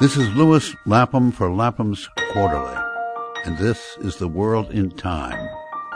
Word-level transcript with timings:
This 0.00 0.16
is 0.16 0.34
Lewis 0.34 0.74
Lapham 0.86 1.30
for 1.30 1.52
Lapham's 1.52 2.08
Quarterly, 2.32 2.74
and 3.44 3.58
this 3.58 3.98
is 4.00 4.16
The 4.16 4.28
World 4.28 4.70
in 4.70 4.90
Time. 4.92 5.46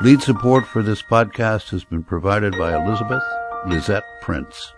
Lead 0.02 0.20
support 0.20 0.66
for 0.66 0.82
this 0.82 1.00
podcast 1.00 1.70
has 1.70 1.84
been 1.84 2.02
provided 2.02 2.52
by 2.58 2.76
Elizabeth 2.76 3.22
Lisette 3.66 4.04
Prince. 4.20 4.74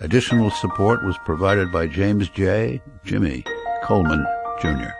Additional 0.00 0.50
support 0.50 1.04
was 1.04 1.16
provided 1.24 1.70
by 1.70 1.86
James 1.86 2.28
J. 2.28 2.82
Jimmy 3.04 3.44
Coleman, 3.84 4.26
Jr. 4.60 4.90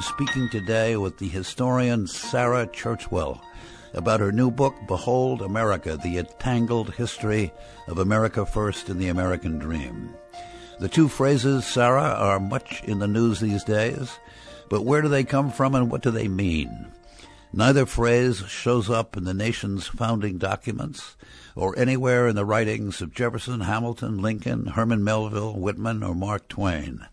Speaking 0.00 0.48
today 0.48 0.96
with 0.96 1.18
the 1.18 1.28
historian 1.28 2.06
Sarah 2.06 2.66
Churchwell 2.66 3.38
about 3.92 4.20
her 4.20 4.32
new 4.32 4.50
book, 4.50 4.74
Behold 4.88 5.42
America, 5.42 5.98
The 6.02 6.16
Entangled 6.16 6.94
History 6.94 7.52
of 7.86 7.98
America 7.98 8.46
First 8.46 8.88
and 8.88 8.98
the 8.98 9.08
American 9.08 9.58
Dream. 9.58 10.14
The 10.82 10.88
two 10.88 11.06
phrases, 11.06 11.64
Sarah, 11.64 12.02
are 12.02 12.40
much 12.40 12.82
in 12.82 12.98
the 12.98 13.06
news 13.06 13.38
these 13.38 13.62
days, 13.62 14.18
but 14.68 14.82
where 14.82 15.00
do 15.00 15.06
they 15.06 15.22
come 15.22 15.52
from 15.52 15.76
and 15.76 15.88
what 15.88 16.02
do 16.02 16.10
they 16.10 16.26
mean? 16.26 16.88
Neither 17.52 17.86
phrase 17.86 18.42
shows 18.48 18.90
up 18.90 19.16
in 19.16 19.22
the 19.22 19.32
nation's 19.32 19.86
founding 19.86 20.38
documents 20.38 21.14
or 21.54 21.78
anywhere 21.78 22.26
in 22.26 22.34
the 22.34 22.44
writings 22.44 23.00
of 23.00 23.14
Jefferson, 23.14 23.60
Hamilton, 23.60 24.20
Lincoln, 24.20 24.66
Herman 24.66 25.04
Melville, 25.04 25.54
Whitman, 25.54 26.02
or 26.02 26.16
Mark 26.16 26.48
Twain. 26.48 27.06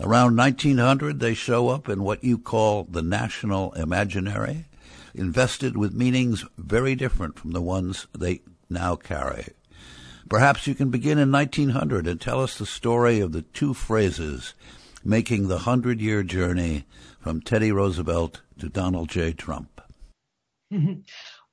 Around 0.00 0.34
1900, 0.38 1.20
they 1.20 1.34
show 1.34 1.68
up 1.68 1.90
in 1.90 2.04
what 2.04 2.24
you 2.24 2.38
call 2.38 2.84
the 2.84 3.02
national 3.02 3.72
imaginary, 3.72 4.64
invested 5.14 5.76
with 5.76 5.92
meanings 5.92 6.46
very 6.56 6.94
different 6.94 7.38
from 7.38 7.50
the 7.50 7.60
ones 7.60 8.06
they 8.18 8.40
now 8.70 8.96
carry. 8.96 9.48
Perhaps 10.32 10.66
you 10.66 10.74
can 10.74 10.88
begin 10.88 11.18
in 11.18 11.30
1900 11.30 12.06
and 12.06 12.18
tell 12.18 12.42
us 12.42 12.56
the 12.56 12.64
story 12.64 13.20
of 13.20 13.32
the 13.32 13.42
two 13.42 13.74
phrases 13.74 14.54
making 15.04 15.48
the 15.48 15.58
hundred 15.58 16.00
year 16.00 16.22
journey 16.22 16.86
from 17.20 17.42
Teddy 17.42 17.70
Roosevelt 17.70 18.40
to 18.58 18.70
Donald 18.70 19.10
J. 19.10 19.34
Trump. 19.34 19.82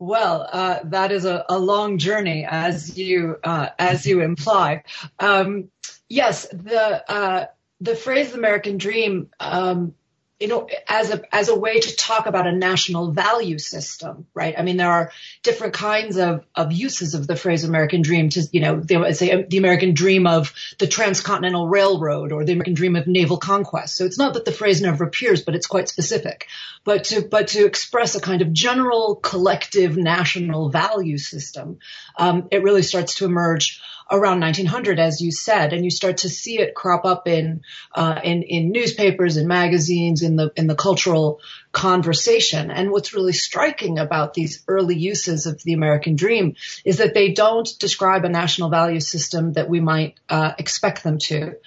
Well, 0.02 0.48
uh, 0.54 0.80
that 0.86 1.12
is 1.12 1.26
a, 1.26 1.44
a, 1.50 1.60
long 1.60 1.98
journey, 1.98 2.48
as 2.50 2.98
you 2.98 3.36
uh, 3.44 3.68
as 3.78 4.06
you 4.06 4.22
imply. 4.22 4.84
Um, 5.20 5.72
yes, 6.08 6.48
the 6.54 7.04
uh, 7.12 7.48
the 7.82 7.98
phrase 7.98 8.34
"American 8.34 8.78
Dream" 8.78 9.30
um, 9.42 9.94
you 10.40 10.48
know, 10.48 10.70
as 10.88 11.12
a 11.12 11.22
as 11.36 11.50
a 11.50 11.60
way 11.60 11.82
to 11.82 11.96
talk 11.98 12.26
about 12.26 12.48
a 12.48 12.54
national 12.54 13.12
value 13.12 13.60
system, 13.60 14.26
right? 14.34 14.56
I 14.58 14.62
mean, 14.62 14.78
there 14.78 14.90
are 14.90 15.12
different 15.44 15.74
kinds 15.74 16.18
of 16.18 16.46
of 16.56 16.72
uses 16.72 17.14
of 17.14 17.28
the 17.28 17.36
phrase 17.36 17.66
American 17.66 18.02
dream. 18.02 18.30
To 18.30 18.48
you 18.54 18.62
know, 18.62 18.80
they 18.80 18.96
would 18.96 19.18
say 19.18 19.44
the 19.44 19.58
American 19.58 19.94
dream 19.94 20.26
of 20.26 20.54
the 20.78 20.88
transcontinental 20.88 21.68
railroad 21.68 22.32
or 22.32 22.46
the 22.46 22.54
American 22.54 22.74
dream 22.74 22.96
of 22.96 23.06
naval 23.06 23.38
conquest. 23.38 23.98
So 23.98 24.06
it's 24.06 24.18
not 24.18 24.34
that 24.36 24.46
the 24.46 24.54
phrase 24.54 24.82
never 24.82 25.04
appears, 25.04 25.44
but 25.44 25.56
it's 25.56 25.68
quite 25.68 25.90
specific. 25.90 26.48
But 26.86 27.06
to 27.06 27.22
but 27.22 27.50
to 27.50 27.66
express 27.66 28.16
a 28.16 28.22
kind 28.22 28.42
of 28.42 28.54
general 28.54 29.16
collective 29.16 29.98
national 29.98 30.70
value 30.70 31.18
system, 31.18 31.80
um, 32.18 32.48
it 32.52 32.64
really 32.64 32.84
starts 32.84 33.16
to 33.16 33.26
emerge 33.26 33.82
around 34.12 34.40
1900, 34.40 35.00
as 35.00 35.22
you 35.22 35.32
said, 35.32 35.74
and 35.74 35.84
you 35.84 35.92
start 35.92 36.18
to 36.18 36.30
see 36.30 36.60
it 36.60 36.76
crop 36.76 37.06
up 37.06 37.28
in 37.28 37.62
uh, 37.96 38.20
in 38.24 38.44
in 38.44 38.72
newspapers 38.72 39.38
and 39.38 39.48
magazines 39.48 40.22
in 40.22 40.36
the 40.36 40.52
in 40.56 40.68
the 40.68 40.76
cultural 40.76 41.40
conversation. 41.72 42.72
And 42.72 42.92
what's 42.92 43.14
really 43.14 43.34
striking 43.34 44.00
about 44.00 44.34
these 44.34 44.64
early 44.68 44.98
uses 44.98 45.46
of 45.46 45.62
the 45.64 45.74
American 45.74 46.16
dream 46.16 46.56
is 46.84 46.98
that 46.98 47.14
they 47.14 47.34
don't 47.34 47.70
describe 47.80 48.26
a 48.26 48.30
national 48.30 48.70
value 48.70 49.00
system 49.00 49.54
that 49.54 49.70
we 49.70 49.80
might 49.80 50.20
uh, 50.30 50.54
expect 50.58 51.04
them 51.04 51.20
to. 51.20 51.58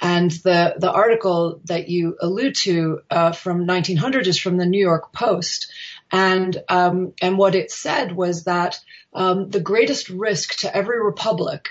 And 0.00 0.30
the 0.30 0.74
the 0.78 0.90
article 0.90 1.60
that 1.66 1.88
you 1.88 2.16
allude 2.20 2.56
to 2.56 3.00
uh, 3.10 3.32
from 3.32 3.66
1900 3.66 4.26
is 4.26 4.38
from 4.38 4.56
the 4.56 4.66
New 4.66 4.80
York 4.80 5.12
Post. 5.12 5.72
And 6.10 6.62
um, 6.68 7.14
and 7.22 7.38
what 7.38 7.54
it 7.54 7.70
said 7.70 8.12
was 8.12 8.44
that 8.44 8.80
um, 9.14 9.48
the 9.50 9.60
greatest 9.60 10.08
risk 10.08 10.58
to 10.60 10.76
every 10.76 11.02
republic 11.02 11.68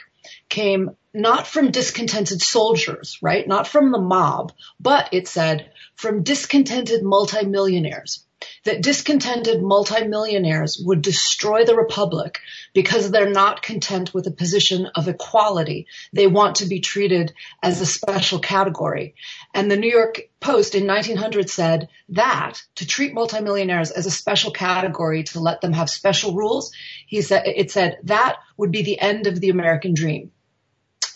came 0.51 0.91
not 1.13 1.47
from 1.47 1.71
discontented 1.71 2.41
soldiers, 2.41 3.17
right? 3.21 3.47
Not 3.47 3.67
from 3.67 3.91
the 3.91 3.99
mob, 3.99 4.53
but 4.79 5.09
it 5.11 5.27
said 5.27 5.71
from 5.95 6.23
discontented 6.23 7.03
multimillionaires. 7.03 8.25
That 8.63 8.81
discontented 8.81 9.61
multimillionaires 9.61 10.81
would 10.83 11.03
destroy 11.03 11.63
the 11.63 11.75
republic 11.75 12.39
because 12.73 13.11
they're 13.11 13.29
not 13.29 13.61
content 13.61 14.13
with 14.13 14.25
a 14.25 14.31
position 14.31 14.87
of 14.95 15.07
equality. 15.07 15.85
They 16.11 16.27
want 16.27 16.55
to 16.57 16.65
be 16.65 16.79
treated 16.79 17.33
as 17.61 17.81
a 17.81 17.85
special 17.85 18.39
category. 18.39 19.13
And 19.53 19.69
the 19.69 19.77
New 19.77 19.89
York 19.89 20.29
Post 20.39 20.73
in 20.73 20.87
1900 20.87 21.49
said 21.51 21.89
that 22.09 22.63
to 22.75 22.87
treat 22.87 23.13
multimillionaires 23.13 23.91
as 23.91 24.07
a 24.07 24.11
special 24.11 24.51
category, 24.51 25.23
to 25.25 25.39
let 25.39 25.61
them 25.61 25.73
have 25.73 25.89
special 25.89 26.33
rules, 26.33 26.71
he 27.05 27.21
said, 27.21 27.43
it 27.45 27.69
said 27.69 27.99
that 28.03 28.37
would 28.57 28.71
be 28.71 28.81
the 28.81 28.99
end 28.99 29.27
of 29.27 29.39
the 29.39 29.49
American 29.49 29.93
dream. 29.93 30.31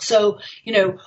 So, 0.06 0.40
you 0.64 0.74
know, 0.74 1.00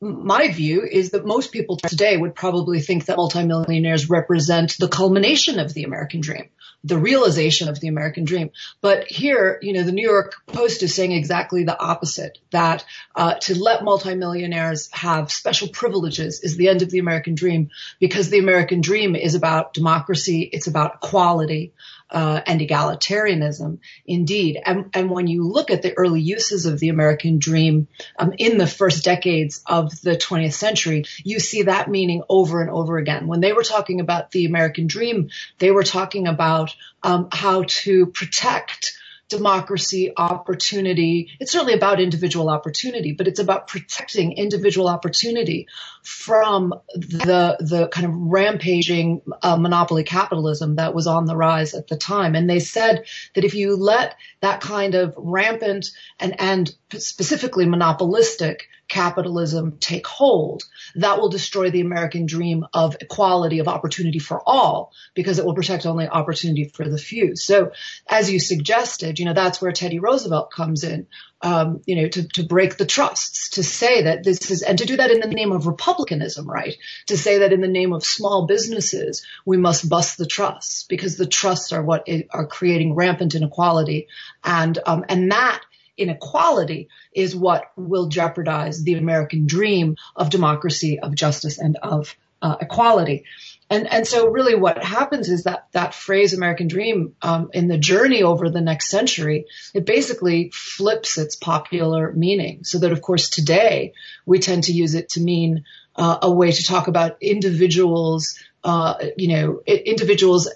my 0.00 0.48
view 0.48 0.82
is 0.82 1.10
that 1.10 1.26
most 1.26 1.52
people 1.52 1.76
today 1.76 2.16
would 2.16 2.34
probably 2.34 2.80
think 2.80 3.06
that 3.06 3.16
multimillionaires 3.16 4.08
represent 4.08 4.76
the 4.78 4.88
culmination 4.88 5.58
of 5.58 5.74
the 5.74 5.82
American 5.82 6.20
dream, 6.20 6.48
the 6.84 6.98
realization 6.98 7.68
of 7.68 7.80
the 7.80 7.88
American 7.88 8.24
dream. 8.24 8.50
But 8.80 9.08
here, 9.08 9.58
you 9.60 9.72
know, 9.72 9.82
the 9.82 9.92
New 9.92 10.08
York 10.08 10.34
Post 10.46 10.84
is 10.84 10.94
saying 10.94 11.10
exactly 11.10 11.64
the 11.64 11.78
opposite, 11.78 12.38
that 12.50 12.84
uh, 13.16 13.34
to 13.34 13.60
let 13.60 13.82
multimillionaires 13.82 14.88
have 14.92 15.32
special 15.32 15.68
privileges 15.68 16.40
is 16.40 16.56
the 16.56 16.68
end 16.68 16.82
of 16.82 16.90
the 16.90 17.00
American 17.00 17.34
dream 17.34 17.70
because 17.98 18.30
the 18.30 18.38
American 18.38 18.80
dream 18.80 19.16
is 19.16 19.34
about 19.34 19.74
democracy, 19.74 20.42
it's 20.42 20.68
about 20.68 21.00
equality 21.02 21.72
uh, 22.10 22.40
and 22.46 22.60
egalitarianism, 22.60 23.78
indeed. 24.06 24.58
And, 24.64 24.90
and, 24.94 25.10
when 25.10 25.26
you 25.26 25.44
look 25.44 25.70
at 25.70 25.82
the 25.82 25.96
early 25.96 26.20
uses 26.20 26.66
of 26.66 26.78
the 26.78 26.88
American 26.88 27.38
dream 27.38 27.88
um, 28.18 28.32
in 28.38 28.58
the 28.58 28.66
first 28.66 29.04
decades 29.04 29.62
of 29.66 29.90
the 30.02 30.16
20th 30.16 30.52
century, 30.52 31.04
you 31.24 31.40
see 31.40 31.62
that 31.62 31.88
meaning 31.88 32.22
over 32.28 32.60
and 32.60 32.70
over 32.70 32.98
again. 32.98 33.26
When 33.26 33.40
they 33.40 33.52
were 33.52 33.62
talking 33.62 34.00
about 34.00 34.30
the 34.30 34.46
American 34.46 34.86
dream, 34.86 35.30
they 35.58 35.70
were 35.70 35.82
talking 35.82 36.26
about 36.26 36.74
um, 37.02 37.28
how 37.30 37.64
to 37.66 38.06
protect 38.06 38.98
democracy, 39.28 40.12
opportunity. 40.16 41.30
It's 41.38 41.52
certainly 41.52 41.74
about 41.74 42.00
individual 42.00 42.48
opportunity, 42.48 43.12
but 43.12 43.28
it's 43.28 43.40
about 43.40 43.68
protecting 43.68 44.32
individual 44.32 44.88
opportunity 44.88 45.66
from 46.02 46.74
the 46.94 47.56
the 47.60 47.88
kind 47.88 48.06
of 48.06 48.12
rampaging 48.14 49.22
uh, 49.42 49.56
monopoly 49.56 50.04
capitalism 50.04 50.76
that 50.76 50.94
was 50.94 51.06
on 51.06 51.26
the 51.26 51.36
rise 51.36 51.74
at 51.74 51.88
the 51.88 51.96
time. 51.96 52.34
And 52.34 52.48
they 52.48 52.60
said 52.60 53.04
that 53.34 53.44
if 53.44 53.54
you 53.54 53.76
let 53.76 54.16
that 54.40 54.60
kind 54.60 54.94
of 54.94 55.14
rampant 55.16 55.90
and 56.18 56.40
and 56.40 56.74
specifically 56.94 57.66
monopolistic 57.66 58.68
capitalism 58.88 59.76
take 59.78 60.06
hold, 60.06 60.64
that 60.94 61.20
will 61.20 61.28
destroy 61.28 61.70
the 61.70 61.82
American 61.82 62.26
dream 62.26 62.66
of 62.72 62.96
equality 63.00 63.58
of 63.58 63.68
opportunity 63.68 64.18
for 64.18 64.42
all 64.46 64.92
because 65.14 65.38
it 65.38 65.44
will 65.44 65.54
protect 65.54 65.86
only 65.86 66.08
opportunity 66.08 66.64
for 66.64 66.88
the 66.88 66.98
few. 66.98 67.36
So 67.36 67.72
as 68.08 68.30
you 68.30 68.40
suggested, 68.40 69.18
you 69.18 69.26
know, 69.26 69.34
that's 69.34 69.60
where 69.60 69.72
Teddy 69.72 69.98
Roosevelt 69.98 70.50
comes 70.50 70.84
in, 70.84 71.06
um, 71.42 71.82
you 71.86 71.96
know, 71.96 72.08
to, 72.08 72.26
to 72.28 72.42
break 72.42 72.76
the 72.76 72.86
trusts, 72.86 73.50
to 73.50 73.62
say 73.62 74.02
that 74.02 74.24
this 74.24 74.50
is, 74.50 74.62
and 74.62 74.78
to 74.78 74.86
do 74.86 74.96
that 74.96 75.10
in 75.10 75.20
the 75.20 75.26
name 75.26 75.52
of 75.52 75.66
republicanism, 75.66 76.48
right? 76.48 76.76
To 77.06 77.16
say 77.16 77.38
that 77.38 77.52
in 77.52 77.60
the 77.60 77.68
name 77.68 77.92
of 77.92 78.04
small 78.04 78.46
businesses, 78.46 79.24
we 79.44 79.56
must 79.56 79.88
bust 79.88 80.16
the 80.18 80.26
trusts 80.26 80.84
because 80.84 81.16
the 81.16 81.26
trusts 81.26 81.72
are 81.72 81.82
what 81.82 82.08
are 82.30 82.46
creating 82.46 82.94
rampant 82.94 83.34
inequality. 83.34 84.08
And, 84.42 84.78
um, 84.86 85.04
and 85.08 85.30
that 85.30 85.60
inequality 85.98 86.88
is 87.12 87.34
what 87.34 87.70
will 87.76 88.08
jeopardize 88.08 88.82
the 88.82 88.94
American 88.94 89.46
dream 89.46 89.96
of 90.16 90.30
democracy, 90.30 90.98
of 90.98 91.14
justice, 91.14 91.58
and 91.58 91.76
of 91.82 92.16
uh, 92.40 92.56
equality. 92.60 93.24
And 93.70 93.86
and 93.86 94.06
so 94.06 94.28
really 94.28 94.54
what 94.54 94.82
happens 94.82 95.28
is 95.28 95.44
that 95.44 95.66
that 95.72 95.92
phrase 95.92 96.32
American 96.32 96.68
dream 96.68 97.14
um, 97.20 97.50
in 97.52 97.68
the 97.68 97.76
journey 97.76 98.22
over 98.22 98.48
the 98.48 98.62
next 98.62 98.88
century 98.88 99.46
it 99.74 99.84
basically 99.84 100.50
flips 100.54 101.18
its 101.18 101.36
popular 101.36 102.12
meaning 102.12 102.64
so 102.64 102.78
that 102.78 102.92
of 102.92 103.02
course 103.02 103.28
today 103.28 103.92
we 104.24 104.38
tend 104.38 104.64
to 104.64 104.72
use 104.72 104.94
it 104.94 105.10
to 105.10 105.20
mean 105.20 105.64
uh, 105.96 106.18
a 106.22 106.30
way 106.30 106.50
to 106.50 106.64
talk 106.64 106.88
about 106.88 107.18
individuals 107.20 108.38
uh, 108.64 108.94
you 109.18 109.28
know 109.28 109.60
individuals 109.66 110.48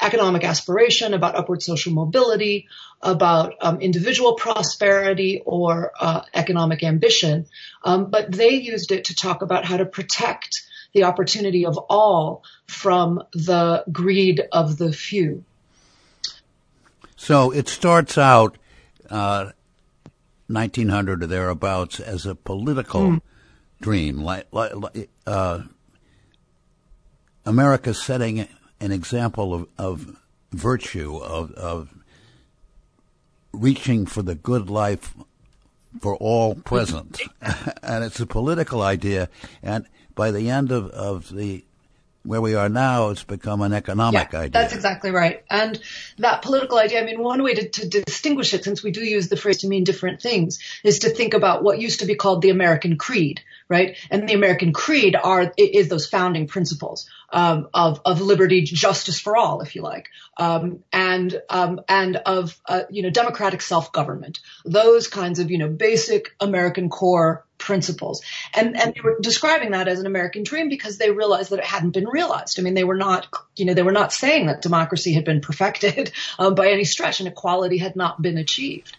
economic 0.00 0.44
aspiration, 0.44 1.14
about 1.14 1.36
upward 1.36 1.62
social 1.62 1.92
mobility, 1.92 2.68
about 3.04 3.54
um, 3.60 3.80
individual 3.80 4.34
prosperity 4.34 5.42
or 5.44 5.92
uh, 6.00 6.22
economic 6.32 6.82
ambition. 6.82 7.46
Um, 7.84 8.10
but 8.10 8.32
they 8.32 8.54
used 8.54 8.90
it 8.90 9.04
to 9.06 9.14
talk 9.14 9.42
about 9.42 9.64
how 9.64 9.76
to 9.76 9.84
protect 9.84 10.62
the 10.94 11.04
opportunity 11.04 11.66
of 11.66 11.76
all 11.90 12.42
from 12.66 13.22
the 13.32 13.84
greed 13.92 14.42
of 14.52 14.78
the 14.78 14.92
few. 14.92 15.44
So 17.16 17.50
it 17.50 17.68
starts 17.68 18.16
out 18.16 18.56
uh, 19.10 19.50
1900 20.46 21.22
or 21.22 21.26
thereabouts 21.26 22.00
as 22.00 22.26
a 22.26 22.34
political 22.34 23.02
mm. 23.02 23.20
dream, 23.80 24.18
like, 24.18 24.46
like 24.52 25.10
uh, 25.26 25.62
America 27.44 27.92
setting 27.92 28.48
an 28.80 28.92
example 28.92 29.54
of, 29.54 29.68
of 29.78 30.16
virtue, 30.52 31.16
of, 31.16 31.50
of 31.52 32.03
reaching 33.54 34.06
for 34.06 34.22
the 34.22 34.34
good 34.34 34.68
life 34.68 35.14
for 36.00 36.16
all 36.16 36.54
present. 36.54 37.20
and 37.82 38.04
it's 38.04 38.20
a 38.20 38.26
political 38.26 38.82
idea. 38.82 39.28
And 39.62 39.86
by 40.14 40.30
the 40.30 40.50
end 40.50 40.72
of, 40.72 40.88
of 40.88 41.34
the 41.34 41.64
where 42.24 42.40
we 42.40 42.54
are 42.54 42.70
now, 42.70 43.10
it's 43.10 43.22
become 43.22 43.60
an 43.60 43.74
economic 43.74 44.32
yeah, 44.32 44.38
idea. 44.38 44.50
That's 44.50 44.72
exactly 44.72 45.10
right. 45.10 45.44
And 45.50 45.78
that 46.18 46.40
political 46.40 46.78
idea, 46.78 47.02
I 47.02 47.04
mean, 47.04 47.20
one 47.20 47.42
way 47.42 47.54
to, 47.54 47.68
to, 47.68 47.86
distinguish 47.86 48.54
it, 48.54 48.64
since 48.64 48.82
we 48.82 48.92
do 48.92 49.02
use 49.02 49.28
the 49.28 49.36
phrase 49.36 49.58
to 49.58 49.68
mean 49.68 49.84
different 49.84 50.22
things, 50.22 50.58
is 50.82 51.00
to 51.00 51.10
think 51.10 51.34
about 51.34 51.62
what 51.62 51.78
used 51.78 52.00
to 52.00 52.06
be 52.06 52.14
called 52.14 52.40
the 52.40 52.48
American 52.48 52.96
Creed, 52.96 53.42
right? 53.68 53.96
And 54.10 54.28
the 54.28 54.34
American 54.34 54.72
Creed 54.72 55.16
are 55.16 55.52
is 55.56 55.88
those 55.88 56.06
founding 56.06 56.46
principles 56.46 57.08
um, 57.30 57.68
of 57.74 58.00
of 58.04 58.20
liberty, 58.20 58.62
justice 58.62 59.20
for 59.20 59.36
all, 59.36 59.60
if 59.60 59.74
you 59.74 59.82
like, 59.82 60.08
um, 60.36 60.84
and 60.92 61.40
um, 61.48 61.80
and 61.88 62.16
of 62.16 62.58
uh, 62.66 62.82
you 62.90 63.02
know 63.02 63.10
democratic 63.10 63.62
self 63.62 63.92
government. 63.92 64.40
Those 64.64 65.08
kinds 65.08 65.38
of 65.38 65.50
you 65.50 65.58
know 65.58 65.68
basic 65.68 66.34
American 66.40 66.88
core 66.88 67.44
principles. 67.58 68.22
And 68.54 68.76
and 68.76 68.94
they 68.94 69.00
were 69.00 69.18
describing 69.20 69.72
that 69.72 69.88
as 69.88 70.00
an 70.00 70.06
American 70.06 70.42
dream 70.42 70.68
because 70.68 70.98
they 70.98 71.10
realized 71.10 71.50
that 71.50 71.58
it 71.58 71.64
hadn't 71.64 71.90
been 71.90 72.06
realized. 72.06 72.58
I 72.58 72.62
mean, 72.62 72.74
they 72.74 72.84
were 72.84 72.96
not 72.96 73.28
you 73.56 73.64
know 73.64 73.74
they 73.74 73.82
were 73.82 73.92
not 73.92 74.12
saying 74.12 74.46
that 74.46 74.62
democracy 74.62 75.12
had 75.12 75.24
been 75.24 75.40
perfected 75.40 76.12
um, 76.38 76.54
by 76.54 76.68
any 76.68 76.84
stretch 76.84 77.20
and 77.20 77.28
equality 77.28 77.78
had 77.78 77.96
not 77.96 78.20
been 78.20 78.38
achieved. 78.38 78.96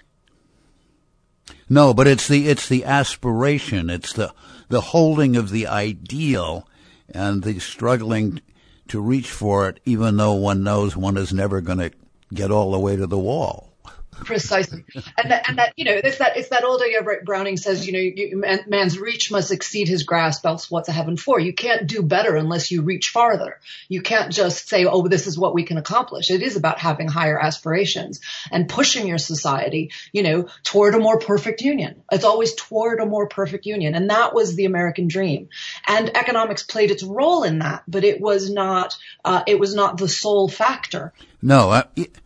No, 1.70 1.94
but 1.94 2.08
it's 2.08 2.28
the 2.28 2.48
it's 2.50 2.68
the 2.68 2.86
aspiration. 2.86 3.90
It's 3.90 4.14
the 4.14 4.34
the 4.70 4.82
holding 4.82 5.36
of 5.36 5.50
the 5.50 5.68
ideal 5.68 6.68
and 7.10 7.44
the 7.44 7.60
struggling 7.60 8.42
to 8.88 9.02
reach 9.02 9.30
for 9.30 9.70
it, 9.70 9.80
even 9.86 10.18
though 10.18 10.34
one 10.34 10.64
knows 10.64 10.96
one 10.96 11.18
is 11.18 11.34
never 11.34 11.62
going 11.62 11.80
to 11.80 11.92
get 12.34 12.52
all 12.52 12.72
the 12.72 12.80
way 12.80 12.96
to 12.96 13.08
the 13.08 13.18
wall. 13.18 13.75
Precisely, 14.24 14.86
and 15.18 15.32
that, 15.32 15.50
and 15.50 15.58
that 15.58 15.74
you 15.76 15.86
know 15.86 15.92
it's 15.92 16.20
that 16.20 16.38
it's 16.38 16.50
that 16.50 16.64
old 16.64 16.82
idea. 16.82 17.02
Browning 17.24 17.58
says, 17.58 17.86
you 17.86 17.94
know, 17.94 18.00
you, 18.00 18.38
man, 18.38 18.62
man's 18.68 18.98
reach 18.98 19.30
must 19.30 19.52
exceed 19.52 19.88
his 19.88 20.04
grasp, 20.04 20.46
else 20.46 20.72
what's 20.72 20.88
a 20.90 20.94
heaven 20.94 21.18
for? 21.18 21.40
You 21.40 21.54
can't 21.54 21.86
do 21.86 22.02
better 22.02 22.36
unless 22.36 22.72
you 22.72 22.82
reach 22.82 23.10
farther. 23.10 23.60
You 23.90 24.02
can't 24.02 24.32
just 24.32 24.70
say, 24.70 24.86
oh, 24.86 25.08
this 25.08 25.28
is 25.28 25.38
what 25.38 25.54
we 25.54 25.64
can 25.64 25.78
accomplish. 25.78 26.32
It 26.32 26.42
is 26.42 26.56
about 26.56 26.80
having 26.80 27.08
higher 27.08 27.40
aspirations 27.40 28.22
and 28.52 28.70
pushing 28.70 29.08
your 29.08 29.18
society, 29.18 29.92
you 30.14 30.24
know, 30.24 30.48
toward 30.64 30.96
a 30.96 31.00
more 31.00 31.20
perfect 31.20 31.62
union. 31.62 32.02
It's 32.12 32.26
always 32.26 32.56
toward 32.56 33.02
a 33.02 33.06
more 33.06 33.28
perfect 33.28 33.66
union, 33.66 33.96
and 33.96 34.10
that 34.10 34.34
was 34.34 34.56
the 34.56 34.66
American 34.66 35.08
dream. 35.08 35.50
And 35.88 36.16
economics 36.16 36.64
played 36.64 36.90
its 36.90 37.04
role 37.04 37.44
in 37.44 37.60
that, 37.60 37.84
but 37.88 38.04
it 38.04 38.22
was 38.22 38.50
not. 38.50 38.98
Uh, 39.24 39.44
it 39.46 39.60
was 39.60 39.76
not 39.76 39.98
the 39.98 40.08
sole 40.08 40.48
factor. 40.48 41.14
No. 41.42 41.70
Uh, 41.72 41.84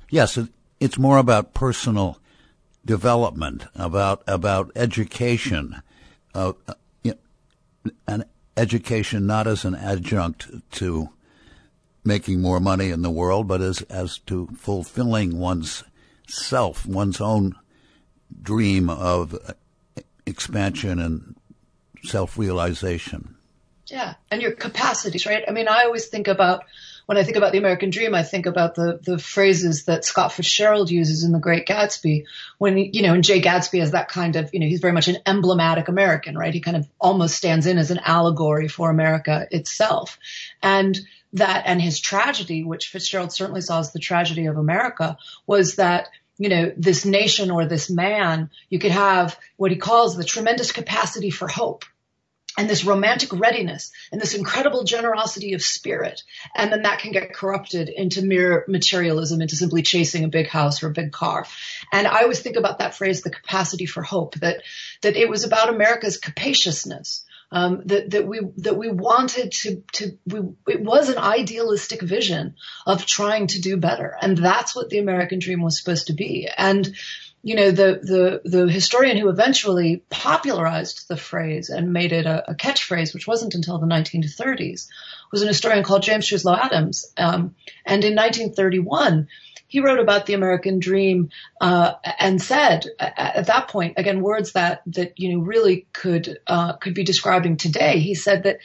yes 0.10 0.38
it's 0.80 0.98
more 0.98 1.18
about 1.18 1.54
personal 1.54 2.20
development, 2.86 3.66
about 3.76 4.24
about 4.28 4.72
education, 4.76 5.82
uh, 6.34 6.54
an 8.08 8.26
education 8.58 9.26
not 9.26 9.48
as 9.48 9.66
an 9.66 9.76
adjunct 9.76 10.48
to 10.72 11.10
making 12.04 12.42
more 12.42 12.60
money 12.60 12.90
in 12.90 13.02
the 13.02 13.12
world, 13.12 13.48
but 13.48 13.62
as 13.62 13.82
as 13.84 14.20
to 14.20 14.48
fulfilling 14.58 15.38
one's 15.38 15.84
self, 16.28 16.86
one's 16.86 17.20
own 17.22 17.56
dream 18.42 18.90
of 18.90 19.38
expansion 20.26 21.00
and 21.00 21.36
self 22.04 22.38
realization. 22.38 23.36
Yeah, 23.88 24.14
and 24.30 24.42
your 24.42 24.52
capacities, 24.52 25.26
right? 25.26 25.44
I 25.48 25.52
mean, 25.52 25.68
I 25.68 25.84
always 25.84 26.08
think 26.08 26.28
about 26.28 26.64
when 27.10 27.18
I 27.18 27.24
think 27.24 27.38
about 27.38 27.54
the 27.54 27.58
American 27.58 27.90
dream, 27.90 28.14
I 28.14 28.22
think 28.22 28.46
about 28.46 28.76
the 28.76 29.00
the 29.02 29.18
phrases 29.18 29.86
that 29.86 30.06
Scott 30.06 30.32
Fitzgerald 30.32 30.92
uses 30.92 31.24
in 31.24 31.32
The 31.32 31.40
Great 31.40 31.66
Gatsby. 31.66 32.26
When 32.60 32.78
you 32.78 33.02
know, 33.02 33.16
and 33.16 33.24
Jay 33.24 33.42
Gatsby 33.42 33.82
is 33.82 33.94
that 33.94 34.10
kind 34.10 34.36
of 34.36 34.54
you 34.54 34.60
know, 34.60 34.68
he's 34.68 34.80
very 34.80 34.94
much 34.94 35.08
an 35.08 35.18
emblematic 35.26 35.88
American, 35.88 36.38
right? 36.38 36.54
He 36.54 36.60
kind 36.60 36.78
of 36.78 36.88
almost 37.02 37.36
stands 37.36 37.66
in 37.66 37.80
as 37.80 37.90
an 37.90 38.00
allegory 38.06 38.68
for 38.68 38.92
America 38.92 39.48
itself, 39.50 40.20
and 40.62 41.00
that 41.34 41.64
and 41.66 41.82
his 41.82 42.00
tragedy, 42.00 42.64
which 42.64 42.90
Fitzgerald 42.90 43.34
certainly 43.34 43.62
saw 43.62 43.80
as 43.80 43.92
the 43.92 43.98
tragedy 43.98 44.46
of 44.46 44.58
America, 44.58 45.18
was 45.48 45.78
that 45.78 46.10
you 46.38 46.50
know, 46.50 46.72
this 46.78 47.06
nation 47.06 47.50
or 47.50 47.66
this 47.66 47.90
man, 47.90 48.52
you 48.70 48.78
could 48.78 48.92
have 48.92 49.36
what 49.58 49.72
he 49.72 49.78
calls 49.78 50.16
the 50.16 50.24
tremendous 50.24 50.72
capacity 50.72 51.32
for 51.32 51.48
hope, 51.48 51.86
and 52.60 52.70
this 52.70 52.84
romantic 52.84 53.32
readiness 53.32 53.90
and 54.12 54.20
this 54.20 54.34
incredible 54.34 54.84
generosity 54.84 55.54
of 55.54 55.62
spirit. 55.62 56.24
And 56.54 56.70
then 56.70 56.82
that 56.82 57.00
can 57.00 57.14
get 57.14 57.34
corrupted 57.34 57.88
into 57.88 58.22
mere 58.22 58.66
materialism, 58.68 59.42
into 59.42 59.56
simply 59.56 59.82
chasing 59.82 60.26
a 60.26 60.28
big 60.28 60.48
house 60.48 60.84
or 60.84 60.88
a 60.88 60.92
big 60.94 61.14
car. 61.14 61.46
And 61.94 62.06
I 62.06 62.24
always 62.24 62.42
think 62.42 62.58
about 62.58 62.80
that 62.80 62.96
phrase, 62.96 63.22
the 63.22 63.30
capacity 63.30 63.86
for 63.86 64.04
hope, 64.04 64.36
that, 64.42 64.62
that 65.04 65.16
it 65.16 65.30
was 65.30 65.46
about 65.46 65.74
America's 65.74 66.18
capaciousness. 66.18 67.24
Um, 67.52 67.82
that 67.86 68.12
that 68.12 68.28
we 68.28 68.42
that 68.58 68.78
we 68.78 68.92
wanted 68.92 69.52
to 69.52 69.82
to 69.94 70.20
we, 70.28 70.40
it 70.68 70.82
was 70.82 71.10
an 71.10 71.18
idealistic 71.18 72.00
vision 72.00 72.54
of 72.86 73.08
trying 73.08 73.48
to 73.48 73.60
do 73.60 73.76
better, 73.78 74.16
and 74.22 74.38
that's 74.38 74.76
what 74.76 74.92
the 74.92 75.00
American 75.00 75.40
dream 75.40 75.64
was 75.64 75.80
supposed 75.80 76.08
to 76.08 76.14
be. 76.14 76.48
And 76.56 76.96
you 77.42 77.56
know, 77.56 77.72
the, 77.72 78.42
the, 78.44 78.50
the 78.50 78.72
historian 78.72 79.18
who 79.18 79.30
eventually 79.30 80.04
popularized 80.10 81.08
the 81.08 81.16
phrase 81.16 81.70
and 81.70 81.94
made 81.94 82.12
it 82.12 82.26
a, 82.26 82.52
a 82.52 82.56
catchphrase, 82.56 83.14
which 83.14 83.28
wasn't 83.28 83.56
until 83.56 83.78
the 83.78 83.88
1930s, 83.88 84.88
was 85.32 85.42
an 85.42 85.48
historian 85.48 85.84
called 85.84 86.04
James 86.04 86.28
Truslow 86.28 86.58
Adams. 86.58 87.14
Um, 87.18 87.56
and 87.86 88.04
in 88.04 88.16
1931, 88.16 89.28
he 89.68 89.80
wrote 89.80 90.00
about 90.00 90.26
the 90.26 90.34
American 90.34 90.80
dream 90.80 91.30
uh, 91.62 91.94
and 92.18 92.42
said 92.42 92.88
at 93.00 93.46
that 93.46 93.68
point, 93.68 93.94
again, 93.98 94.22
words 94.22 94.54
that 94.54 94.82
that 94.88 95.20
you 95.20 95.32
know 95.32 95.44
really 95.44 95.86
could 95.94 96.40
uh, 96.48 96.74
could 96.74 96.96
be 96.96 97.04
describing 97.04 97.56
today. 97.56 98.00
He 98.00 98.16
said 98.16 98.44
that 98.44 98.58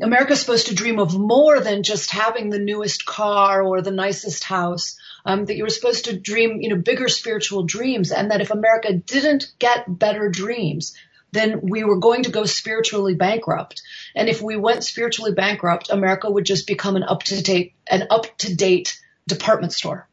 America's 0.00 0.40
supposed 0.40 0.68
to 0.68 0.74
dream 0.74 0.98
of 1.00 1.16
more 1.18 1.60
than 1.60 1.82
just 1.82 2.10
having 2.10 2.48
the 2.48 2.58
newest 2.58 3.04
car 3.04 3.62
or 3.62 3.82
the 3.82 3.90
nicest 3.90 4.42
house 4.42 4.96
um, 5.28 5.44
that 5.44 5.56
you 5.56 5.62
were 5.62 5.68
supposed 5.68 6.06
to 6.06 6.18
dream, 6.18 6.62
you 6.62 6.70
know, 6.70 6.76
bigger 6.76 7.06
spiritual 7.06 7.62
dreams, 7.62 8.12
and 8.12 8.30
that 8.30 8.40
if 8.40 8.50
America 8.50 8.94
didn't 8.94 9.52
get 9.58 9.84
better 9.86 10.30
dreams, 10.30 10.96
then 11.32 11.60
we 11.60 11.84
were 11.84 11.98
going 11.98 12.22
to 12.22 12.30
go 12.30 12.46
spiritually 12.46 13.14
bankrupt. 13.14 13.82
And 14.16 14.30
if 14.30 14.40
we 14.40 14.56
went 14.56 14.84
spiritually 14.84 15.32
bankrupt, 15.32 15.90
America 15.90 16.30
would 16.30 16.46
just 16.46 16.66
become 16.66 16.96
an 16.96 17.02
up 17.02 17.24
to 17.24 17.42
date, 17.42 17.74
an 17.90 18.06
up 18.08 18.38
to 18.38 18.56
date 18.56 18.98
department 19.26 19.74
store. 19.74 20.08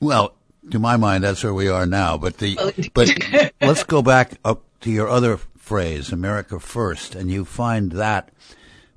well, 0.00 0.34
to 0.70 0.78
my 0.78 0.98
mind, 0.98 1.24
that's 1.24 1.42
where 1.42 1.54
we 1.54 1.68
are 1.68 1.86
now. 1.86 2.18
But 2.18 2.36
the 2.36 2.90
but 2.94 3.52
let's 3.62 3.84
go 3.84 4.02
back 4.02 4.32
up 4.44 4.62
to 4.82 4.90
your 4.90 5.08
other 5.08 5.38
phrase, 5.56 6.12
"America 6.12 6.60
First, 6.60 7.14
and 7.14 7.30
you 7.30 7.46
find 7.46 7.92
that 7.92 8.28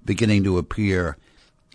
beginning 0.03 0.43
to 0.43 0.57
appear 0.57 1.15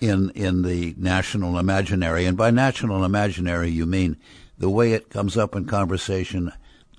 in 0.00 0.30
in 0.30 0.62
the 0.62 0.94
national 0.96 1.58
imaginary, 1.58 2.24
and 2.24 2.36
by 2.36 2.50
national 2.50 3.04
imaginary 3.04 3.70
you 3.70 3.86
mean 3.86 4.16
the 4.56 4.70
way 4.70 4.92
it 4.92 5.10
comes 5.10 5.36
up 5.36 5.54
in 5.54 5.64
conversation 5.64 6.52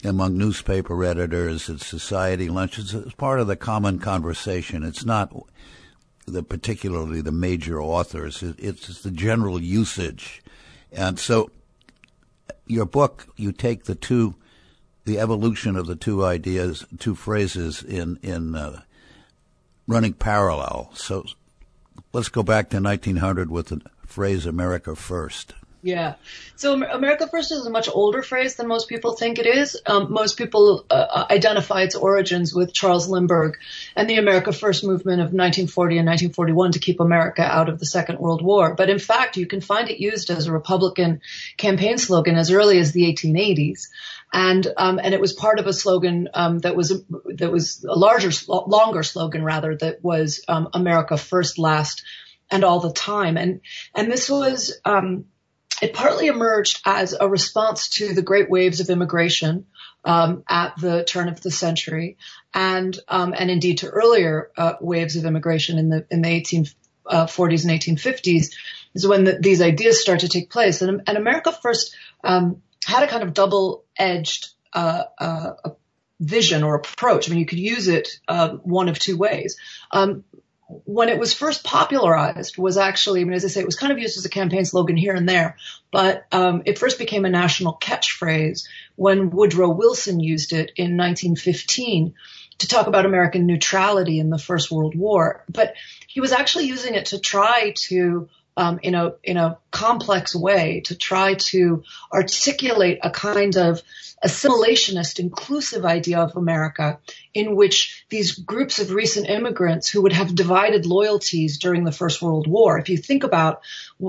among 0.03 0.37
newspaper 0.37 1.03
editors 1.03 1.69
at 1.69 1.81
society 1.81 2.49
lunches. 2.49 2.93
It's 2.93 3.13
part 3.13 3.39
of 3.39 3.47
the 3.47 3.55
common 3.55 3.99
conversation. 3.99 4.83
It's 4.83 5.05
not 5.05 5.33
the 6.25 6.43
particularly 6.43 7.21
the 7.21 7.31
major 7.31 7.81
authors. 7.81 8.41
It, 8.43 8.55
it's 8.59 9.01
the 9.01 9.11
general 9.11 9.61
usage, 9.61 10.41
and 10.91 11.19
so 11.19 11.51
your 12.65 12.85
book 12.85 13.27
you 13.35 13.51
take 13.51 13.85
the 13.85 13.95
two 13.95 14.35
the 15.05 15.19
evolution 15.19 15.75
of 15.75 15.87
the 15.87 15.95
two 15.95 16.23
ideas, 16.23 16.85
two 16.99 17.15
phrases 17.15 17.81
in 17.81 18.19
in 18.21 18.55
uh, 18.55 18.81
running 19.87 20.13
parallel. 20.13 20.91
So 20.93 21.25
let's 22.13 22.29
go 22.29 22.43
back 22.43 22.69
to 22.69 22.79
1900 22.79 23.49
with 23.49 23.67
the 23.67 23.81
phrase 24.05 24.45
America 24.45 24.95
First. 24.95 25.53
Yeah. 25.81 26.15
So 26.57 26.73
America 26.73 27.27
First 27.27 27.53
is 27.53 27.65
a 27.65 27.69
much 27.69 27.87
older 27.87 28.21
phrase 28.21 28.55
than 28.55 28.67
most 28.67 28.89
people 28.89 29.13
think 29.13 29.39
it 29.39 29.45
is. 29.45 29.79
Um, 29.85 30.11
most 30.11 30.37
people 30.37 30.85
uh, 30.89 30.93
uh, 30.93 31.25
identify 31.31 31.83
its 31.83 31.95
origins 31.95 32.53
with 32.53 32.73
Charles 32.73 33.07
Lindbergh 33.07 33.57
and 33.95 34.09
the 34.09 34.17
America 34.17 34.51
First 34.51 34.83
movement 34.83 35.21
of 35.21 35.27
1940 35.27 35.97
and 35.99 36.07
1941 36.07 36.73
to 36.73 36.79
keep 36.79 36.99
America 36.99 37.43
out 37.43 37.69
of 37.69 37.79
the 37.79 37.85
Second 37.85 38.19
World 38.19 38.41
War. 38.41 38.75
But 38.75 38.89
in 38.89 38.99
fact, 38.99 39.37
you 39.37 39.45
can 39.45 39.61
find 39.61 39.89
it 39.89 40.01
used 40.01 40.29
as 40.29 40.47
a 40.47 40.51
Republican 40.51 41.21
campaign 41.55 41.97
slogan 41.97 42.35
as 42.35 42.51
early 42.51 42.77
as 42.79 42.91
the 42.91 43.03
1880s. 43.03 43.87
And, 44.33 44.67
um, 44.75 44.99
and 45.01 45.13
it 45.13 45.21
was 45.21 45.31
part 45.31 45.59
of 45.59 45.67
a 45.67 45.73
slogan, 45.73 46.27
um, 46.33 46.59
that 46.59 46.75
was, 46.75 47.03
that 47.37 47.51
was 47.51 47.85
a 47.85 47.97
larger, 47.97 48.31
longer 48.47 49.01
slogan 49.03 49.45
rather, 49.45 49.77
that 49.77 50.03
was, 50.03 50.43
um, 50.49 50.67
America 50.73 51.17
First, 51.17 51.57
Last, 51.57 52.03
and 52.51 52.65
all 52.65 52.81
the 52.81 52.91
time. 52.91 53.37
And, 53.37 53.61
and 53.95 54.11
this 54.11 54.29
was, 54.29 54.77
um, 54.83 55.25
it 55.81 55.93
partly 55.93 56.27
emerged 56.27 56.81
as 56.85 57.15
a 57.19 57.27
response 57.27 57.89
to 57.89 58.13
the 58.13 58.21
great 58.21 58.49
waves 58.49 58.79
of 58.79 58.89
immigration 58.89 59.65
um, 60.03 60.43
at 60.47 60.77
the 60.79 61.03
turn 61.03 61.29
of 61.29 61.41
the 61.41 61.51
century, 61.51 62.17
and 62.53 62.97
um, 63.07 63.33
and 63.37 63.49
indeed 63.51 63.79
to 63.79 63.89
earlier 63.89 64.51
uh, 64.57 64.73
waves 64.81 65.15
of 65.15 65.25
immigration 65.25 65.77
in 65.77 65.89
the 65.89 66.05
in 66.09 66.21
the 66.21 66.29
1840s 66.29 66.75
uh, 67.05 67.21
and 67.21 67.81
1850s 67.81 68.51
is 68.93 69.07
when 69.07 69.23
the, 69.23 69.39
these 69.39 69.61
ideas 69.61 70.01
start 70.01 70.21
to 70.21 70.29
take 70.29 70.49
place. 70.49 70.81
And, 70.81 71.01
and 71.07 71.17
America 71.17 71.51
First 71.51 71.95
um, 72.23 72.61
had 72.85 73.03
a 73.03 73.07
kind 73.07 73.23
of 73.23 73.33
double-edged 73.33 74.49
uh, 74.73 75.03
uh, 75.17 75.53
vision 76.19 76.63
or 76.63 76.75
approach. 76.75 77.27
I 77.27 77.31
mean, 77.31 77.39
you 77.39 77.45
could 77.45 77.59
use 77.59 77.87
it 77.87 78.19
uh, 78.27 78.49
one 78.49 78.89
of 78.89 78.99
two 78.99 79.17
ways. 79.17 79.57
When 80.85 81.09
it 81.09 81.17
was 81.17 81.33
first 81.33 81.63
popularized 81.63 82.57
was 82.57 82.77
actually, 82.77 83.21
I 83.21 83.23
mean, 83.23 83.33
as 83.33 83.43
I 83.43 83.47
say, 83.47 83.61
it 83.61 83.65
was 83.65 83.75
kind 83.75 83.91
of 83.91 83.97
used 83.97 84.17
as 84.17 84.25
a 84.25 84.29
campaign 84.29 84.65
slogan 84.65 84.97
here 84.97 85.15
and 85.15 85.27
there, 85.27 85.57
but 85.91 86.25
um, 86.31 86.61
it 86.65 86.77
first 86.77 86.99
became 86.99 87.25
a 87.25 87.29
national 87.29 87.79
catchphrase 87.81 88.67
when 88.95 89.31
Woodrow 89.31 89.69
Wilson 89.69 90.19
used 90.19 90.53
it 90.53 90.71
in 90.75 90.95
1915 90.95 92.13
to 92.59 92.67
talk 92.67 92.87
about 92.87 93.05
American 93.05 93.47
neutrality 93.47 94.19
in 94.19 94.29
the 94.29 94.37
First 94.37 94.69
World 94.69 94.93
War. 94.95 95.43
But 95.49 95.73
he 96.07 96.21
was 96.21 96.31
actually 96.31 96.65
using 96.65 96.93
it 96.93 97.07
to 97.07 97.19
try 97.19 97.73
to 97.87 98.29
um, 98.59 98.77
in 98.83 98.93
a 98.93 99.13
in 99.23 99.37
a 99.37 99.57
complex 99.71 100.35
way 100.35 100.81
to 100.81 100.95
try 100.95 101.35
to 101.35 101.83
articulate 102.13 102.99
a 103.01 103.09
kind 103.09 103.55
of 103.55 103.81
assimilationist, 104.21 105.17
inclusive 105.17 105.85
idea 105.85 106.19
of 106.19 106.35
America 106.35 106.99
in 107.33 107.55
which 107.55 108.03
these 108.09 108.33
groups 108.33 108.79
of 108.79 108.91
recent 108.91 109.29
immigrants 109.29 109.89
who 109.89 110.01
would 110.01 110.11
have 110.11 110.35
divided 110.35 110.85
loyalties 110.85 111.57
during 111.57 111.85
the 111.85 111.91
First 111.93 112.21
World 112.21 112.47
War. 112.47 112.77
If 112.77 112.89
you 112.89 112.97
think 112.97 113.23
about, 113.23 113.61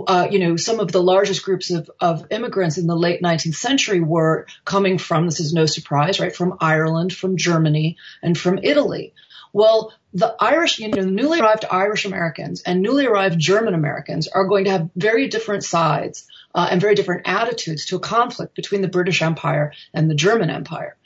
uh, 0.09 0.27
you 0.29 0.41
know, 0.41 0.57
some 0.57 0.81
of 0.81 0.91
the 0.91 1.03
largest 1.03 1.45
groups 1.45 1.71
of, 1.71 1.89
of 2.01 2.27
immigrants 2.33 2.77
in 2.77 2.89
the 2.89 2.97
late 2.97 3.23
19th 3.23 3.55
century 3.55 4.01
were 4.01 4.47
coming 4.65 4.99
from, 4.99 5.27
this 5.27 5.39
is 5.39 5.53
no 5.53 5.67
surprise, 5.67 6.19
right, 6.19 6.35
from 6.35 6.57
Ireland, 6.61 7.13
from 7.13 7.37
Germany, 7.37 7.97
and 8.21 8.37
from 8.37 8.59
Italy. 8.61 9.15
Well, 9.53 9.93
the 10.13 10.35
Irish, 10.41 10.79
you 10.79 10.89
know, 10.89 11.03
newly 11.03 11.41
arrived 11.41 11.65
Irish 11.71 12.05
Americans 12.05 12.63
and 12.63 12.83
newly 12.83 13.07
arrived 13.07 13.39
German 13.39 13.75
Americans 13.75 14.29
are 14.29 14.47
going 14.47 14.65
to 14.65 14.71
have 14.71 14.91
very 14.97 15.29
different 15.29 15.65
sides 15.65 16.27
uh, 16.55 16.69
and 16.71 16.81
very 16.81 16.95
different 16.95 17.23
attitudes 17.27 17.87
to 17.87 17.97
a 17.97 18.01
conflict 18.01 18.55
between 18.55 18.83
the 18.83 18.89
British 18.89 19.23
Empire 19.23 19.73
and 19.95 20.11
the 20.11 20.15
German 20.15 20.51
Empire. 20.51 20.97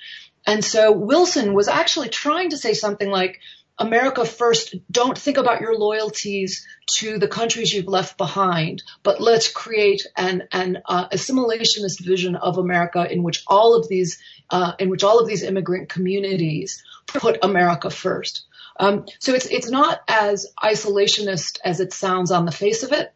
And 0.46 0.64
so 0.64 0.92
Wilson 0.92 1.54
was 1.54 1.68
actually 1.68 2.10
trying 2.10 2.50
to 2.50 2.58
say 2.58 2.74
something 2.74 3.10
like, 3.10 3.40
America 3.76 4.24
first, 4.24 4.76
don't 4.90 5.18
think 5.18 5.36
about 5.36 5.60
your 5.60 5.76
loyalties 5.76 6.64
to 6.86 7.18
the 7.18 7.26
countries 7.26 7.72
you've 7.74 7.88
left 7.88 8.16
behind, 8.16 8.84
but 9.02 9.20
let's 9.20 9.50
create 9.50 10.06
an, 10.16 10.44
an 10.52 10.78
uh, 10.86 11.08
assimilationist 11.08 12.00
vision 12.00 12.36
of 12.36 12.58
America 12.58 13.10
in 13.10 13.24
which 13.24 13.42
all 13.48 13.74
of 13.74 13.88
these, 13.88 14.20
uh, 14.50 14.72
in 14.78 14.90
which 14.90 15.02
all 15.02 15.18
of 15.18 15.26
these 15.26 15.42
immigrant 15.42 15.88
communities 15.88 16.84
put 17.14 17.44
America 17.44 17.90
first. 17.90 18.44
Um, 18.78 19.06
so 19.20 19.34
it's 19.34 19.46
it's 19.46 19.70
not 19.70 20.00
as 20.08 20.52
isolationist 20.62 21.58
as 21.64 21.80
it 21.80 21.92
sounds 21.92 22.30
on 22.30 22.44
the 22.44 22.52
face 22.52 22.82
of 22.82 22.92
it. 22.92 23.12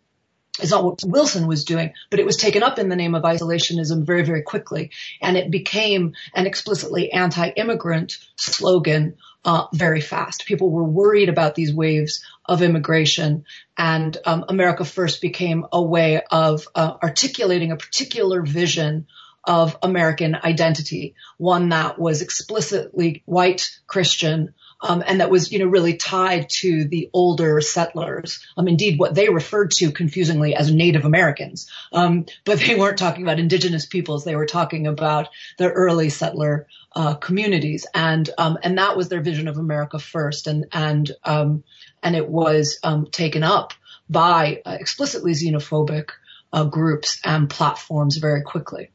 It's 0.60 0.70
not 0.72 0.84
what 0.84 1.04
Wilson 1.04 1.46
was 1.46 1.64
doing, 1.64 1.92
but 2.10 2.18
it 2.18 2.26
was 2.26 2.36
taken 2.36 2.62
up 2.62 2.78
in 2.78 2.88
the 2.88 2.96
name 2.96 3.14
of 3.14 3.22
isolationism 3.22 4.04
very, 4.04 4.24
very 4.24 4.42
quickly, 4.42 4.90
and 5.22 5.36
it 5.36 5.50
became 5.50 6.14
an 6.34 6.46
explicitly 6.46 7.12
anti-immigrant 7.12 8.18
slogan 8.36 9.16
uh, 9.44 9.66
very 9.72 10.00
fast. 10.00 10.46
People 10.46 10.70
were 10.70 10.84
worried 10.84 11.28
about 11.28 11.54
these 11.54 11.72
waves 11.72 12.24
of 12.44 12.62
immigration, 12.62 13.44
and 13.76 14.16
um, 14.24 14.46
America 14.48 14.84
First 14.84 15.20
became 15.20 15.64
a 15.72 15.80
way 15.80 16.22
of 16.30 16.66
uh, 16.74 16.94
articulating 17.02 17.70
a 17.70 17.76
particular 17.76 18.42
vision 18.42 19.06
of 19.48 19.78
American 19.82 20.36
identity, 20.36 21.14
one 21.38 21.70
that 21.70 21.98
was 21.98 22.20
explicitly 22.20 23.22
white 23.24 23.80
Christian, 23.86 24.54
um, 24.80 25.02
and 25.04 25.20
that 25.20 25.30
was, 25.30 25.50
you 25.50 25.58
know, 25.58 25.66
really 25.66 25.96
tied 25.96 26.50
to 26.50 26.84
the 26.84 27.10
older 27.12 27.60
settlers. 27.62 28.46
Um, 28.56 28.68
indeed, 28.68 28.98
what 28.98 29.14
they 29.14 29.30
referred 29.30 29.72
to 29.72 29.90
confusingly 29.90 30.54
as 30.54 30.70
Native 30.70 31.06
Americans. 31.06 31.68
Um, 31.92 32.26
but 32.44 32.60
they 32.60 32.76
weren't 32.76 32.98
talking 32.98 33.22
about 33.22 33.40
indigenous 33.40 33.86
peoples. 33.86 34.24
They 34.24 34.36
were 34.36 34.46
talking 34.46 34.86
about 34.86 35.28
the 35.56 35.70
early 35.70 36.10
settler 36.10 36.68
uh, 36.94 37.14
communities, 37.14 37.86
and 37.94 38.28
um, 38.36 38.58
and 38.62 38.76
that 38.78 38.96
was 38.96 39.08
their 39.08 39.22
vision 39.22 39.48
of 39.48 39.56
America 39.56 39.98
first, 39.98 40.46
and 40.46 40.66
and 40.72 41.10
um, 41.24 41.64
and 42.02 42.14
it 42.14 42.28
was 42.28 42.78
um, 42.84 43.06
taken 43.10 43.42
up 43.42 43.72
by 44.10 44.62
uh, 44.64 44.76
explicitly 44.78 45.32
xenophobic 45.32 46.10
uh, 46.52 46.64
groups 46.64 47.18
and 47.24 47.50
platforms 47.50 48.18
very 48.18 48.42
quickly. 48.42 48.90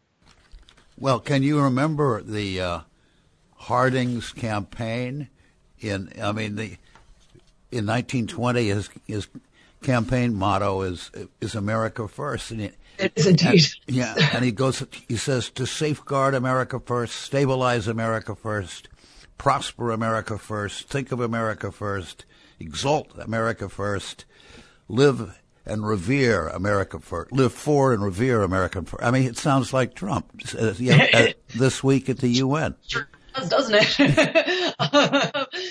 Well, 0.97 1.19
can 1.19 1.43
you 1.43 1.61
remember 1.61 2.21
the 2.21 2.61
uh, 2.61 2.79
Harding's 3.55 4.31
campaign? 4.31 5.29
In 5.79 6.11
I 6.21 6.31
mean, 6.31 6.55
the 6.55 6.77
in 7.71 7.85
1920, 7.87 8.67
his 8.67 8.89
his 9.07 9.27
campaign 9.81 10.33
motto 10.33 10.81
is 10.81 11.11
is 11.41 11.55
America 11.55 12.07
first, 12.07 12.51
and 12.51 12.61
it, 12.61 12.75
it 12.97 13.13
is 13.15 13.27
indeed. 13.27 13.65
And, 13.87 13.95
yeah, 13.95 14.15
and 14.33 14.45
he 14.45 14.51
goes, 14.51 14.83
he 15.07 15.17
says 15.17 15.49
to 15.51 15.65
safeguard 15.65 16.33
America 16.33 16.79
first, 16.79 17.15
stabilize 17.15 17.87
America 17.87 18.35
first, 18.35 18.87
prosper 19.37 19.91
America 19.91 20.37
first, 20.37 20.87
think 20.87 21.11
of 21.11 21.19
America 21.19 21.71
first, 21.71 22.25
exalt 22.59 23.17
America 23.17 23.67
first, 23.67 24.25
live 24.87 25.37
and 25.65 25.87
revere 25.87 26.47
America 26.47 26.99
first, 26.99 27.31
live 27.31 27.53
for 27.53 27.93
and 27.93 28.03
revere 28.03 28.41
America 28.43 28.81
first. 28.83 29.03
I 29.03 29.11
mean, 29.11 29.23
it 29.23 29.37
sounds 29.37 29.73
like 29.73 29.95
Trump 29.95 30.25
uh, 30.57 30.73
know, 30.79 31.05
uh, 31.13 31.27
this 31.55 31.83
week 31.83 32.09
at 32.09 32.19
the 32.19 32.29
UN. 32.29 32.75
Does, 33.33 33.49
doesn't 33.49 33.75
it? 33.75 34.75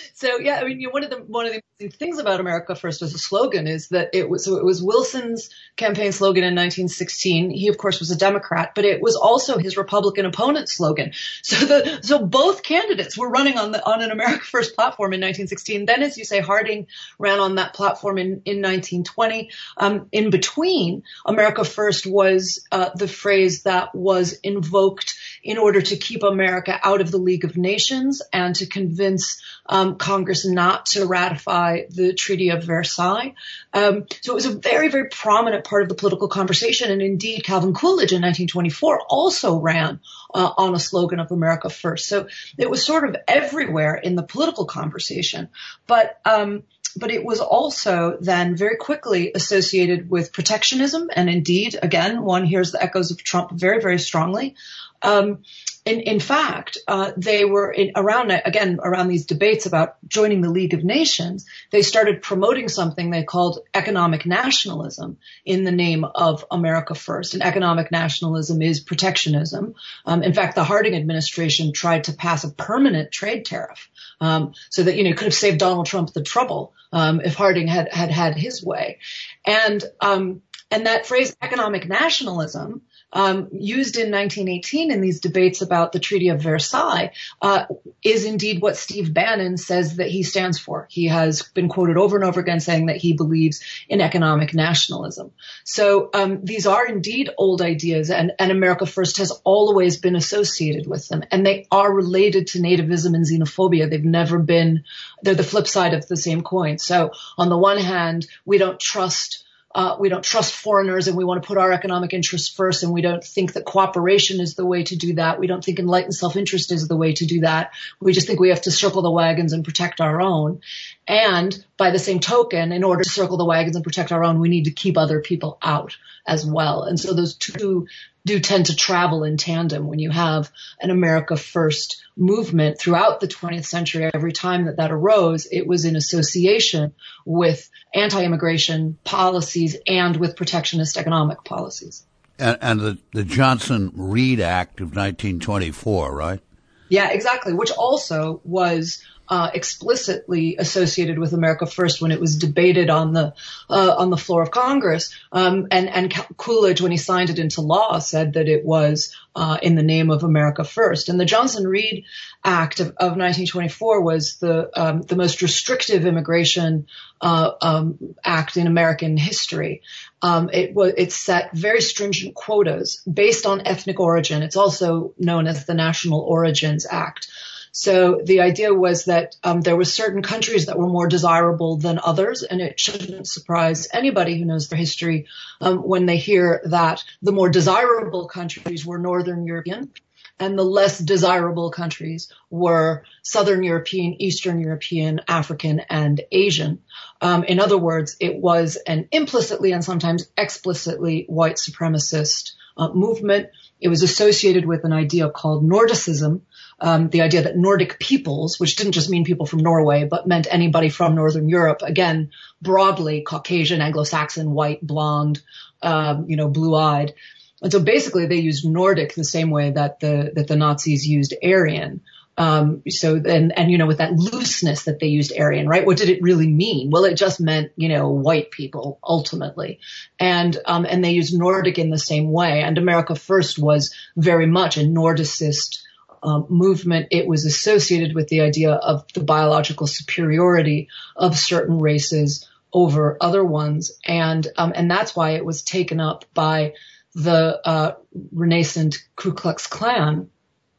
so 0.14 0.38
yeah, 0.38 0.60
I 0.60 0.64
mean, 0.64 0.80
you 0.80 0.88
know, 0.88 0.92
one 0.92 1.04
of 1.04 1.10
the 1.10 1.18
one 1.18 1.46
of 1.46 1.52
the 1.78 1.88
things 1.88 2.18
about 2.18 2.40
America 2.40 2.74
First 2.74 3.02
as 3.02 3.14
a 3.14 3.18
slogan 3.18 3.66
is 3.66 3.88
that 3.88 4.10
it 4.12 4.28
was 4.28 4.44
so 4.44 4.56
it 4.56 4.64
was 4.64 4.82
Wilson's 4.82 5.50
campaign 5.76 6.12
slogan 6.12 6.44
in 6.44 6.54
1916. 6.54 7.50
He 7.50 7.68
of 7.68 7.78
course 7.78 8.00
was 8.00 8.10
a 8.10 8.16
Democrat, 8.16 8.72
but 8.74 8.84
it 8.84 9.00
was 9.00 9.16
also 9.16 9.58
his 9.58 9.76
Republican 9.76 10.26
opponent's 10.26 10.76
slogan. 10.76 11.12
So 11.42 11.64
the 11.66 12.00
so 12.02 12.24
both 12.24 12.62
candidates 12.62 13.16
were 13.16 13.28
running 13.28 13.58
on 13.58 13.72
the 13.72 13.84
on 13.84 14.02
an 14.02 14.10
America 14.10 14.44
First 14.44 14.74
platform 14.74 15.12
in 15.12 15.20
1916. 15.20 15.86
Then, 15.86 16.02
as 16.02 16.18
you 16.18 16.24
say, 16.24 16.40
Harding 16.40 16.86
ran 17.18 17.38
on 17.40 17.56
that 17.56 17.74
platform 17.74 18.18
in 18.18 18.42
in 18.44 18.62
1920. 18.62 19.50
Um, 19.76 20.08
in 20.12 20.30
between, 20.30 21.02
America 21.24 21.64
First 21.64 22.06
was 22.06 22.66
uh, 22.72 22.90
the 22.94 23.08
phrase 23.08 23.62
that 23.62 23.94
was 23.94 24.32
invoked 24.42 25.14
in 25.42 25.58
order 25.58 25.80
to 25.82 25.96
keep 25.96 26.22
America 26.22 26.78
out 26.82 27.00
of 27.00 27.10
the 27.10 27.18
League 27.18 27.44
of 27.44 27.56
Nations 27.56 28.22
and 28.32 28.54
to 28.56 28.66
convince 28.66 29.42
um, 29.66 29.96
Congress 29.96 30.46
not 30.46 30.86
to 30.86 31.06
ratify 31.06 31.82
the 31.90 32.14
Treaty 32.14 32.50
of 32.50 32.64
Versailles. 32.64 33.34
Um, 33.72 34.06
so 34.20 34.32
it 34.32 34.34
was 34.34 34.46
a 34.46 34.58
very, 34.58 34.88
very 34.88 35.08
prominent 35.08 35.64
part 35.64 35.82
of 35.82 35.88
the 35.88 35.94
political 35.94 36.28
conversation. 36.28 36.90
And 36.90 37.02
indeed, 37.02 37.44
Calvin 37.44 37.74
Coolidge 37.74 38.12
in 38.12 38.22
1924 38.22 39.00
also 39.08 39.58
ran 39.58 40.00
uh, 40.32 40.50
on 40.56 40.74
a 40.74 40.78
slogan 40.78 41.20
of 41.20 41.32
America 41.32 41.70
First. 41.70 42.08
So 42.08 42.28
it 42.56 42.70
was 42.70 42.84
sort 42.84 43.08
of 43.08 43.16
everywhere 43.26 43.94
in 43.94 44.14
the 44.14 44.22
political 44.22 44.64
conversation. 44.64 45.48
But 45.86 46.20
um, 46.24 46.62
but 46.96 47.10
it 47.10 47.24
was 47.24 47.40
also 47.40 48.16
then 48.20 48.56
very 48.56 48.76
quickly 48.76 49.32
associated 49.34 50.10
with 50.10 50.32
protectionism. 50.32 51.10
And 51.14 51.28
indeed, 51.28 51.78
again, 51.82 52.22
one 52.22 52.44
hears 52.44 52.72
the 52.72 52.82
echoes 52.82 53.10
of 53.10 53.22
Trump 53.22 53.52
very, 53.52 53.80
very 53.80 53.98
strongly. 53.98 54.54
Um, 55.02 55.42
in, 55.84 56.00
in 56.00 56.20
fact, 56.20 56.78
uh, 56.86 57.10
they 57.16 57.44
were 57.44 57.70
in, 57.70 57.92
around 57.96 58.30
again 58.30 58.78
around 58.82 59.08
these 59.08 59.26
debates 59.26 59.66
about 59.66 59.96
joining 60.06 60.40
the 60.40 60.50
League 60.50 60.74
of 60.74 60.84
Nations. 60.84 61.44
They 61.70 61.82
started 61.82 62.22
promoting 62.22 62.68
something 62.68 63.10
they 63.10 63.24
called 63.24 63.58
economic 63.74 64.24
nationalism 64.24 65.18
in 65.44 65.64
the 65.64 65.72
name 65.72 66.04
of 66.04 66.44
America 66.52 66.94
First. 66.94 67.34
And 67.34 67.42
economic 67.42 67.90
nationalism 67.90 68.62
is 68.62 68.78
protectionism. 68.78 69.74
Um, 70.06 70.22
in 70.22 70.34
fact, 70.34 70.54
the 70.54 70.64
Harding 70.64 70.94
administration 70.94 71.72
tried 71.72 72.04
to 72.04 72.12
pass 72.12 72.44
a 72.44 72.50
permanent 72.50 73.10
trade 73.10 73.44
tariff 73.44 73.90
um, 74.20 74.54
so 74.70 74.84
that 74.84 74.96
you 74.96 75.02
know 75.02 75.14
could 75.14 75.24
have 75.24 75.34
saved 75.34 75.58
Donald 75.58 75.86
Trump 75.86 76.12
the 76.12 76.22
trouble 76.22 76.74
um, 76.92 77.20
if 77.20 77.34
Harding 77.34 77.66
had 77.66 77.92
had 77.92 78.12
had 78.12 78.36
his 78.36 78.64
way. 78.64 78.98
And 79.44 79.82
um, 80.00 80.42
and 80.70 80.86
that 80.86 81.06
phrase 81.06 81.34
economic 81.42 81.88
nationalism 81.88 82.82
um, 83.12 83.48
used 83.52 83.96
in 83.96 84.10
1918 84.10 84.90
in 84.90 85.00
these 85.00 85.20
debates 85.20 85.62
about 85.62 85.92
the 85.92 85.98
Treaty 85.98 86.28
of 86.28 86.42
Versailles 86.42 87.12
uh, 87.40 87.66
is 88.02 88.24
indeed 88.24 88.62
what 88.62 88.76
Steve 88.76 89.12
Bannon 89.12 89.56
says 89.56 89.96
that 89.96 90.08
he 90.08 90.22
stands 90.22 90.58
for. 90.58 90.86
He 90.90 91.06
has 91.06 91.42
been 91.42 91.68
quoted 91.68 91.96
over 91.96 92.16
and 92.16 92.24
over 92.24 92.40
again 92.40 92.60
saying 92.60 92.86
that 92.86 92.96
he 92.96 93.12
believes 93.12 93.62
in 93.88 94.00
economic 94.00 94.54
nationalism. 94.54 95.32
So 95.64 96.10
um, 96.14 96.44
these 96.44 96.66
are 96.66 96.86
indeed 96.86 97.30
old 97.36 97.62
ideas, 97.62 98.10
and, 98.10 98.32
and 98.38 98.50
America 98.50 98.86
First 98.86 99.18
has 99.18 99.30
always 99.44 99.98
been 99.98 100.16
associated 100.16 100.86
with 100.86 101.08
them, 101.08 101.22
and 101.30 101.44
they 101.44 101.66
are 101.70 101.92
related 101.92 102.48
to 102.48 102.60
nativism 102.60 103.14
and 103.14 103.26
xenophobia. 103.26 103.88
They've 103.88 104.04
never 104.04 104.38
been. 104.38 104.84
They're 105.22 105.34
the 105.34 105.42
flip 105.42 105.68
side 105.68 105.94
of 105.94 106.08
the 106.08 106.16
same 106.16 106.42
coin. 106.42 106.78
So 106.78 107.10
on 107.36 107.48
the 107.48 107.58
one 107.58 107.78
hand, 107.78 108.26
we 108.44 108.58
don't 108.58 108.80
trust 108.80 109.44
uh, 109.74 109.96
we 109.98 110.08
don't 110.08 110.24
trust 110.24 110.54
foreigners 110.54 111.08
and 111.08 111.16
we 111.16 111.24
want 111.24 111.42
to 111.42 111.46
put 111.46 111.56
our 111.56 111.72
economic 111.72 112.12
interests 112.12 112.48
first 112.48 112.82
and 112.82 112.92
we 112.92 113.00
don't 113.00 113.24
think 113.24 113.54
that 113.54 113.64
cooperation 113.64 114.40
is 114.40 114.54
the 114.54 114.66
way 114.66 114.82
to 114.84 114.96
do 114.96 115.14
that. 115.14 115.38
We 115.38 115.46
don't 115.46 115.64
think 115.64 115.78
enlightened 115.78 116.14
self-interest 116.14 116.72
is 116.72 116.88
the 116.88 116.96
way 116.96 117.14
to 117.14 117.26
do 117.26 117.40
that. 117.40 117.72
We 118.00 118.12
just 118.12 118.26
think 118.26 118.40
we 118.40 118.50
have 118.50 118.62
to 118.62 118.70
circle 118.70 119.02
the 119.02 119.10
wagons 119.10 119.52
and 119.52 119.64
protect 119.64 120.00
our 120.00 120.20
own. 120.20 120.60
And 121.06 121.64
by 121.76 121.90
the 121.90 121.98
same 121.98 122.20
token, 122.20 122.72
in 122.72 122.84
order 122.84 123.02
to 123.02 123.08
circle 123.08 123.36
the 123.36 123.44
wagons 123.44 123.76
and 123.76 123.84
protect 123.84 124.12
our 124.12 124.24
own, 124.24 124.38
we 124.38 124.48
need 124.48 124.64
to 124.64 124.70
keep 124.70 124.96
other 124.96 125.20
people 125.20 125.58
out 125.60 125.96
as 126.26 126.46
well. 126.46 126.84
And 126.84 126.98
so 126.98 127.12
those 127.12 127.34
two 127.34 127.86
do 128.24 128.38
tend 128.38 128.66
to 128.66 128.76
travel 128.76 129.24
in 129.24 129.36
tandem 129.36 129.88
when 129.88 129.98
you 129.98 130.10
have 130.10 130.50
an 130.80 130.90
America 130.90 131.36
First 131.36 132.02
movement 132.16 132.78
throughout 132.78 133.20
the 133.20 133.26
20th 133.26 133.64
century. 133.64 134.08
Every 134.14 134.32
time 134.32 134.66
that 134.66 134.76
that 134.76 134.92
arose, 134.92 135.46
it 135.50 135.66
was 135.66 135.84
in 135.84 135.96
association 135.96 136.94
with 137.26 137.68
anti-immigration 137.94 138.98
policies 139.02 139.76
and 139.86 140.16
with 140.16 140.36
protectionist 140.36 140.96
economic 140.96 141.42
policies. 141.42 142.04
And, 142.38 142.58
and 142.60 142.80
the, 142.80 142.98
the 143.12 143.24
Johnson 143.24 143.92
Reed 143.94 144.40
Act 144.40 144.80
of 144.80 144.88
1924, 144.88 146.14
right? 146.14 146.40
Yeah, 146.88 147.10
exactly. 147.10 147.54
Which 147.54 147.70
also 147.70 148.40
was 148.44 149.02
uh, 149.32 149.50
explicitly 149.54 150.56
associated 150.58 151.18
with 151.18 151.32
America 151.32 151.64
First 151.64 152.02
when 152.02 152.12
it 152.12 152.20
was 152.20 152.36
debated 152.36 152.90
on 152.90 153.14
the 153.14 153.32
uh, 153.70 153.94
on 153.96 154.10
the 154.10 154.18
floor 154.18 154.42
of 154.42 154.50
Congress. 154.50 155.10
Um, 155.32 155.68
and 155.70 155.88
and 155.88 156.12
Coolidge, 156.36 156.82
when 156.82 156.90
he 156.90 156.98
signed 156.98 157.30
it 157.30 157.38
into 157.38 157.62
law, 157.62 157.98
said 157.98 158.34
that 158.34 158.46
it 158.46 158.62
was 158.62 159.16
uh, 159.34 159.56
in 159.62 159.74
the 159.74 159.82
name 159.82 160.10
of 160.10 160.22
America 160.22 160.64
First. 160.64 161.08
And 161.08 161.18
the 161.18 161.24
Johnson 161.24 161.66
Reed 161.66 162.04
Act 162.44 162.80
of, 162.80 162.88
of 162.88 163.16
1924 163.16 164.02
was 164.02 164.36
the 164.36 164.68
um, 164.78 165.00
the 165.00 165.16
most 165.16 165.40
restrictive 165.40 166.04
immigration 166.04 166.86
uh, 167.22 167.52
um, 167.62 168.14
act 168.22 168.58
in 168.58 168.66
American 168.66 169.16
history. 169.16 169.80
Um, 170.20 170.50
it 170.52 170.74
was 170.74 170.92
it 170.98 171.10
set 171.10 171.56
very 171.56 171.80
stringent 171.80 172.34
quotas 172.34 173.00
based 173.10 173.46
on 173.46 173.66
ethnic 173.66 173.98
origin. 173.98 174.42
It's 174.42 174.56
also 174.56 175.14
known 175.18 175.46
as 175.46 175.64
the 175.64 175.72
National 175.72 176.20
Origins 176.20 176.84
Act. 176.84 177.28
So 177.72 178.20
the 178.22 178.42
idea 178.42 178.72
was 178.74 179.06
that 179.06 179.36
um, 179.42 179.62
there 179.62 179.76
were 179.76 179.84
certain 179.84 180.22
countries 180.22 180.66
that 180.66 180.78
were 180.78 180.88
more 180.88 181.08
desirable 181.08 181.78
than 181.78 181.98
others, 182.04 182.42
and 182.42 182.60
it 182.60 182.78
shouldn't 182.78 183.26
surprise 183.26 183.88
anybody 183.92 184.38
who 184.38 184.44
knows 184.44 184.68
their 184.68 184.78
history 184.78 185.26
um, 185.60 185.78
when 185.78 186.04
they 186.04 186.18
hear 186.18 186.60
that 186.66 187.02
the 187.22 187.32
more 187.32 187.48
desirable 187.48 188.28
countries 188.28 188.84
were 188.84 188.98
Northern 188.98 189.46
European 189.46 189.90
and 190.38 190.58
the 190.58 190.64
less 190.64 190.98
desirable 190.98 191.70
countries 191.70 192.32
were 192.50 193.04
Southern 193.22 193.62
European, 193.62 194.20
Eastern 194.20 194.60
European, 194.60 195.20
African, 195.28 195.80
and 195.88 196.20
Asian. 196.32 196.80
Um, 197.20 197.44
in 197.44 197.60
other 197.60 197.78
words, 197.78 198.16
it 198.18 198.36
was 198.36 198.76
an 198.76 199.08
implicitly 199.12 199.72
and 199.72 199.84
sometimes 199.84 200.28
explicitly 200.36 201.26
white 201.28 201.56
supremacist 201.56 202.52
uh, 202.76 202.88
movement. 202.92 203.50
It 203.80 203.88
was 203.88 204.02
associated 204.02 204.64
with 204.64 204.84
an 204.84 204.92
idea 204.92 205.30
called 205.30 205.64
Nordicism, 205.64 206.42
um, 206.82 207.08
the 207.10 207.22
idea 207.22 207.42
that 207.42 207.56
Nordic 207.56 208.00
peoples, 208.00 208.58
which 208.58 208.74
didn't 208.74 208.92
just 208.92 209.08
mean 209.08 209.24
people 209.24 209.46
from 209.46 209.60
Norway, 209.60 210.04
but 210.04 210.26
meant 210.26 210.48
anybody 210.50 210.88
from 210.88 211.14
Northern 211.14 211.48
Europe, 211.48 211.80
again, 211.82 212.32
broadly 212.60 213.22
Caucasian, 213.22 213.80
Anglo-Saxon, 213.80 214.50
white, 214.50 214.84
blonde, 214.84 215.40
um, 215.80 216.26
you 216.28 216.36
know, 216.36 216.48
blue-eyed. 216.48 217.14
And 217.62 217.70
so 217.70 217.78
basically 217.78 218.26
they 218.26 218.40
used 218.40 218.66
Nordic 218.66 219.14
the 219.14 219.22
same 219.22 219.50
way 219.50 219.70
that 219.70 220.00
the, 220.00 220.32
that 220.34 220.48
the 220.48 220.56
Nazis 220.56 221.06
used 221.06 221.34
Aryan. 221.42 222.00
Um, 222.36 222.82
so 222.88 223.16
and 223.16 223.56
and 223.58 223.70
you 223.70 223.76
know 223.76 223.86
with 223.86 223.98
that 223.98 224.14
looseness 224.14 224.84
that 224.84 224.98
they 225.00 225.08
used 225.08 225.38
Aryan, 225.38 225.68
right? 225.68 225.84
What 225.84 225.98
did 225.98 226.08
it 226.08 226.22
really 226.22 226.48
mean? 226.48 226.88
Well, 226.90 227.04
it 227.04 227.14
just 227.14 227.40
meant 227.40 227.72
you 227.76 227.90
know 227.90 228.08
white 228.08 228.50
people 228.50 228.98
ultimately, 229.04 229.80
and 230.18 230.56
um, 230.64 230.86
and 230.86 231.04
they 231.04 231.10
used 231.10 231.38
Nordic 231.38 231.78
in 231.78 231.90
the 231.90 231.98
same 231.98 232.32
way. 232.32 232.62
And 232.62 232.78
America 232.78 233.14
First 233.16 233.58
was 233.58 233.94
very 234.16 234.46
much 234.46 234.78
a 234.78 234.80
Nordicist 234.80 235.82
um, 236.22 236.46
movement, 236.48 237.08
it 237.10 237.26
was 237.26 237.44
associated 237.44 238.14
with 238.14 238.28
the 238.28 238.42
idea 238.42 238.72
of 238.72 239.04
the 239.12 239.22
biological 239.22 239.86
superiority 239.86 240.88
of 241.16 241.38
certain 241.38 241.78
races 241.78 242.48
over 242.72 243.16
other 243.20 243.44
ones, 243.44 243.92
and 244.04 244.46
um, 244.56 244.72
and 244.74 244.90
that's 244.90 245.14
why 245.14 245.30
it 245.30 245.44
was 245.44 245.62
taken 245.62 246.00
up 246.00 246.24
by 246.32 246.74
the 247.14 247.60
uh, 247.64 247.92
renascent 248.34 248.98
Ku 249.16 249.32
Klux 249.32 249.66
Klan 249.66 250.30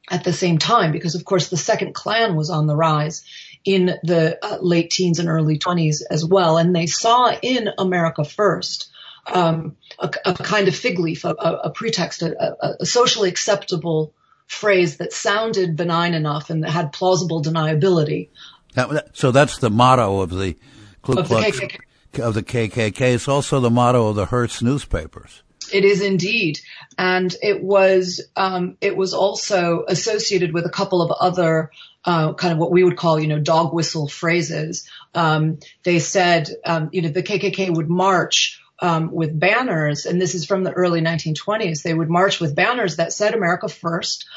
at 0.09 0.23
the 0.23 0.33
same 0.33 0.57
time, 0.57 0.91
because 0.91 1.15
of 1.15 1.25
course 1.25 1.49
the 1.49 1.57
second 1.57 1.93
Klan 1.93 2.35
was 2.35 2.49
on 2.49 2.67
the 2.67 2.75
rise 2.75 3.23
in 3.63 3.85
the 4.03 4.37
uh, 4.41 4.57
late 4.61 4.89
teens 4.89 5.19
and 5.19 5.29
early 5.29 5.57
20s 5.59 6.01
as 6.09 6.25
well, 6.25 6.57
and 6.57 6.75
they 6.75 6.87
saw 6.87 7.31
in 7.41 7.69
America 7.77 8.23
First 8.23 8.89
um, 9.31 9.77
a, 9.99 10.11
a, 10.25 10.33
kind 10.33 10.67
of 10.67 10.75
fig 10.75 10.99
leaf, 10.99 11.23
a, 11.23 11.29
a 11.29 11.69
pretext, 11.69 12.21
a, 12.21 12.75
a 12.81 12.85
socially 12.85 13.29
acceptable 13.29 14.13
phrase 14.47 14.97
that 14.97 15.13
sounded 15.13 15.75
benign 15.75 16.13
enough 16.13 16.49
and 16.49 16.63
that 16.63 16.69
had 16.69 16.93
plausible 16.93 17.41
deniability. 17.41 18.29
That, 18.75 19.09
so 19.13 19.31
that's 19.31 19.57
the 19.57 19.69
motto 19.69 20.21
of 20.21 20.31
the 20.31 20.55
Ku 21.01 21.13
Klux, 21.13 21.29
of 21.31 21.61
the, 21.61 21.67
KKK. 22.15 22.19
of 22.19 22.33
the 22.33 22.43
KKK. 22.43 23.01
It's 23.15 23.27
also 23.27 23.59
the 23.59 23.69
motto 23.69 24.07
of 24.07 24.15
the 24.15 24.25
Hearst 24.25 24.63
newspapers. 24.63 25.43
It 25.71 25.85
is 25.85 26.01
indeed, 26.01 26.59
and 26.97 27.33
it 27.41 27.63
was 27.63 28.21
um, 28.35 28.77
it 28.81 28.97
was 28.97 29.13
also 29.13 29.85
associated 29.87 30.53
with 30.53 30.65
a 30.65 30.69
couple 30.69 31.01
of 31.01 31.11
other 31.11 31.71
uh, 32.05 32.33
kind 32.33 32.51
of 32.51 32.59
what 32.59 32.71
we 32.71 32.83
would 32.83 32.97
call, 32.97 33.19
you 33.19 33.27
know, 33.27 33.39
dog 33.39 33.73
whistle 33.73 34.07
phrases. 34.07 34.87
Um, 35.15 35.59
they 35.83 35.99
said, 35.99 36.49
um, 36.65 36.89
you 36.91 37.01
know, 37.01 37.09
the 37.09 37.23
KKK 37.23 37.75
would 37.75 37.89
march 37.89 38.61
um, 38.83 39.13
with 39.13 39.39
banners, 39.39 40.05
and 40.05 40.21
this 40.21 40.35
is 40.35 40.45
from 40.45 40.65
the 40.65 40.73
early 40.73 40.99
1920s. 40.99 41.83
They 41.83 41.93
would 41.93 42.09
march 42.09 42.41
with 42.41 42.53
banners 42.53 42.97
that 42.97 43.13
said 43.13 43.33
"America 43.33 43.69
First," 43.69 44.27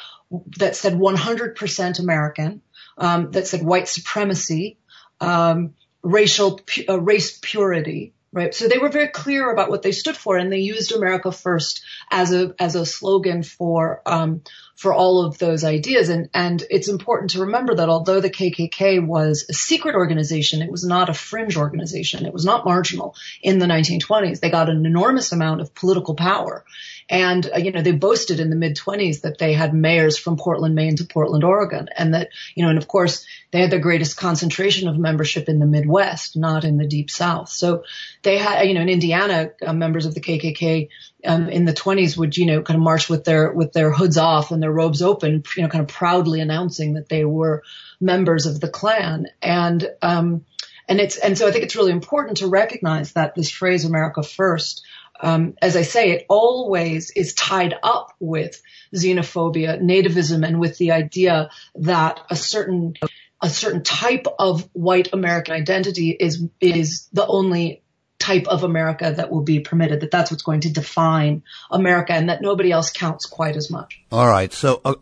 that 0.58 0.76
said 0.76 0.94
100% 0.94 1.98
American, 1.98 2.62
um, 2.96 3.32
that 3.32 3.48
said 3.48 3.64
white 3.64 3.88
supremacy, 3.88 4.78
um, 5.20 5.74
racial 6.02 6.60
uh, 6.88 7.00
race 7.00 7.36
purity, 7.42 8.14
right? 8.32 8.54
So 8.54 8.68
they 8.68 8.78
were 8.78 8.88
very 8.88 9.08
clear 9.08 9.50
about 9.50 9.68
what 9.68 9.82
they 9.82 9.90
stood 9.90 10.16
for, 10.16 10.36
and 10.36 10.52
they 10.52 10.60
used 10.60 10.92
America 10.92 11.32
First 11.32 11.82
as 12.08 12.32
a 12.32 12.54
as 12.60 12.76
a 12.76 12.86
slogan 12.86 13.42
for 13.42 14.00
um, 14.06 14.42
for 14.76 14.92
all 14.92 15.24
of 15.24 15.38
those 15.38 15.64
ideas. 15.64 16.10
And, 16.10 16.28
and 16.34 16.62
it's 16.68 16.88
important 16.88 17.30
to 17.30 17.40
remember 17.40 17.74
that 17.76 17.88
although 17.88 18.20
the 18.20 18.30
KKK 18.30 19.04
was 19.04 19.46
a 19.48 19.54
secret 19.54 19.94
organization, 19.94 20.60
it 20.60 20.70
was 20.70 20.84
not 20.84 21.08
a 21.08 21.14
fringe 21.14 21.56
organization. 21.56 22.26
It 22.26 22.32
was 22.32 22.44
not 22.44 22.66
marginal 22.66 23.16
in 23.42 23.58
the 23.58 23.66
1920s. 23.66 24.40
They 24.40 24.50
got 24.50 24.68
an 24.68 24.84
enormous 24.84 25.32
amount 25.32 25.62
of 25.62 25.74
political 25.74 26.14
power. 26.14 26.64
And, 27.08 27.48
uh, 27.54 27.58
you 27.58 27.70
know, 27.70 27.82
they 27.82 27.92
boasted 27.92 28.38
in 28.38 28.50
the 28.50 28.56
mid 28.56 28.76
20s 28.76 29.22
that 29.22 29.38
they 29.38 29.54
had 29.54 29.72
mayors 29.72 30.18
from 30.18 30.36
Portland, 30.36 30.74
Maine 30.74 30.96
to 30.96 31.04
Portland, 31.04 31.44
Oregon. 31.44 31.88
And 31.96 32.12
that, 32.14 32.28
you 32.54 32.62
know, 32.62 32.68
and 32.68 32.78
of 32.78 32.86
course 32.86 33.24
they 33.52 33.60
had 33.60 33.70
the 33.70 33.78
greatest 33.78 34.18
concentration 34.18 34.88
of 34.88 34.98
membership 34.98 35.48
in 35.48 35.58
the 35.58 35.66
Midwest, 35.66 36.36
not 36.36 36.64
in 36.64 36.76
the 36.76 36.86
deep 36.86 37.10
South. 37.10 37.48
So 37.48 37.84
they 38.22 38.36
had, 38.36 38.64
you 38.64 38.74
know, 38.74 38.82
in 38.82 38.88
Indiana, 38.88 39.52
uh, 39.64 39.72
members 39.72 40.04
of 40.04 40.14
the 40.14 40.20
KKK 40.20 40.88
um, 41.26 41.48
in 41.48 41.64
the 41.64 41.72
20s 41.72 42.16
would, 42.16 42.36
you 42.36 42.46
know, 42.46 42.62
kind 42.62 42.76
of 42.76 42.82
march 42.82 43.08
with 43.08 43.24
their 43.24 43.52
with 43.52 43.72
their 43.72 43.90
hoods 43.90 44.16
off 44.16 44.50
and 44.50 44.62
their 44.62 44.72
robes 44.72 45.02
open, 45.02 45.42
you 45.56 45.62
know, 45.62 45.68
kind 45.68 45.82
of 45.82 45.88
proudly 45.88 46.40
announcing 46.40 46.94
that 46.94 47.08
they 47.08 47.24
were 47.24 47.62
members 48.00 48.46
of 48.46 48.60
the 48.60 48.68
Klan. 48.68 49.26
And 49.42 49.88
um, 50.02 50.44
and 50.88 51.00
it's 51.00 51.16
and 51.16 51.36
so 51.36 51.48
I 51.48 51.50
think 51.50 51.64
it's 51.64 51.76
really 51.76 51.92
important 51.92 52.38
to 52.38 52.48
recognize 52.48 53.12
that 53.12 53.34
this 53.34 53.50
phrase 53.50 53.84
"America 53.84 54.22
First, 54.22 54.84
um, 55.20 55.54
as 55.60 55.76
I 55.76 55.82
say, 55.82 56.12
it 56.12 56.26
always 56.28 57.10
is 57.10 57.34
tied 57.34 57.74
up 57.82 58.14
with 58.20 58.60
xenophobia, 58.94 59.80
nativism, 59.80 60.46
and 60.46 60.60
with 60.60 60.78
the 60.78 60.92
idea 60.92 61.50
that 61.76 62.20
a 62.30 62.36
certain 62.36 62.94
a 63.42 63.50
certain 63.50 63.82
type 63.82 64.26
of 64.38 64.68
white 64.72 65.12
American 65.12 65.54
identity 65.54 66.10
is 66.10 66.44
is 66.60 67.08
the 67.12 67.26
only 67.26 67.82
type 68.18 68.46
of 68.48 68.64
America 68.64 69.12
that 69.16 69.30
will 69.30 69.42
be 69.42 69.60
permitted, 69.60 70.00
that 70.00 70.10
that's 70.10 70.30
what's 70.30 70.42
going 70.42 70.60
to 70.60 70.72
define 70.72 71.42
America 71.70 72.12
and 72.12 72.28
that 72.28 72.42
nobody 72.42 72.72
else 72.72 72.90
counts 72.90 73.26
quite 73.26 73.56
as 73.56 73.70
much. 73.70 74.00
All 74.10 74.26
right. 74.26 74.52
So 74.52 74.80
uh, 74.84 74.94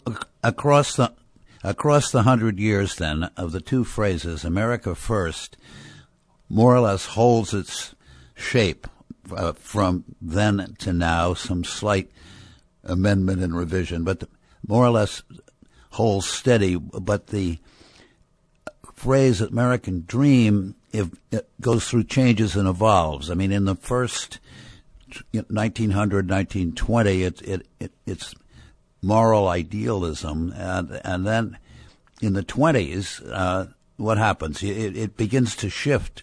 across 0.43 0.97
the, 0.97 1.13
across 1.63 2.11
the 2.11 2.23
hundred 2.23 2.59
years 2.59 2.97
then 2.97 3.31
of 3.37 3.53
the 3.53 3.61
two 3.61 3.85
phrases, 3.85 4.45
America 4.45 4.95
first, 4.95 5.57
more 6.49 6.75
or 6.75 6.81
less 6.81 7.07
holds 7.07 7.55
its 7.55 7.95
shape 8.35 8.87
uh, 9.35 9.53
from 9.53 10.05
then 10.21 10.75
to 10.79 10.93
now, 10.93 11.35
some 11.35 11.65
slight 11.65 12.11
amendment 12.83 13.43
and 13.43 13.57
revision, 13.57 14.05
but 14.05 14.25
more 14.67 14.85
or 14.85 14.91
less 14.91 15.23
holds 15.91 16.27
steady. 16.27 16.77
But 16.77 17.29
the 17.29 17.59
phrase 18.95 19.41
American 19.41 20.05
dream 20.07 20.75
if 20.93 21.09
it 21.31 21.49
goes 21.61 21.89
through 21.89 22.05
changes 22.05 22.57
and 22.57 22.69
evolves. 22.69 23.31
I 23.31 23.35
mean, 23.35 23.53
in 23.53 23.65
the 23.65 23.75
first 23.75 24.39
1900, 25.33 26.31
1920, 26.31 27.23
it, 27.23 27.43
it, 27.43 27.67
it, 27.81 27.93
it's 28.07 28.35
moral 29.03 29.49
idealism, 29.49 30.53
and 30.57 31.01
and 31.05 31.27
then 31.27 31.59
in 32.23 32.33
the 32.33 32.43
20s, 32.43 33.23
uh, 33.31 33.67
what 33.97 34.19
happens? 34.19 34.63
It, 34.63 34.97
it 34.97 35.17
begins 35.17 35.57
to 35.57 35.69
shift 35.69 36.23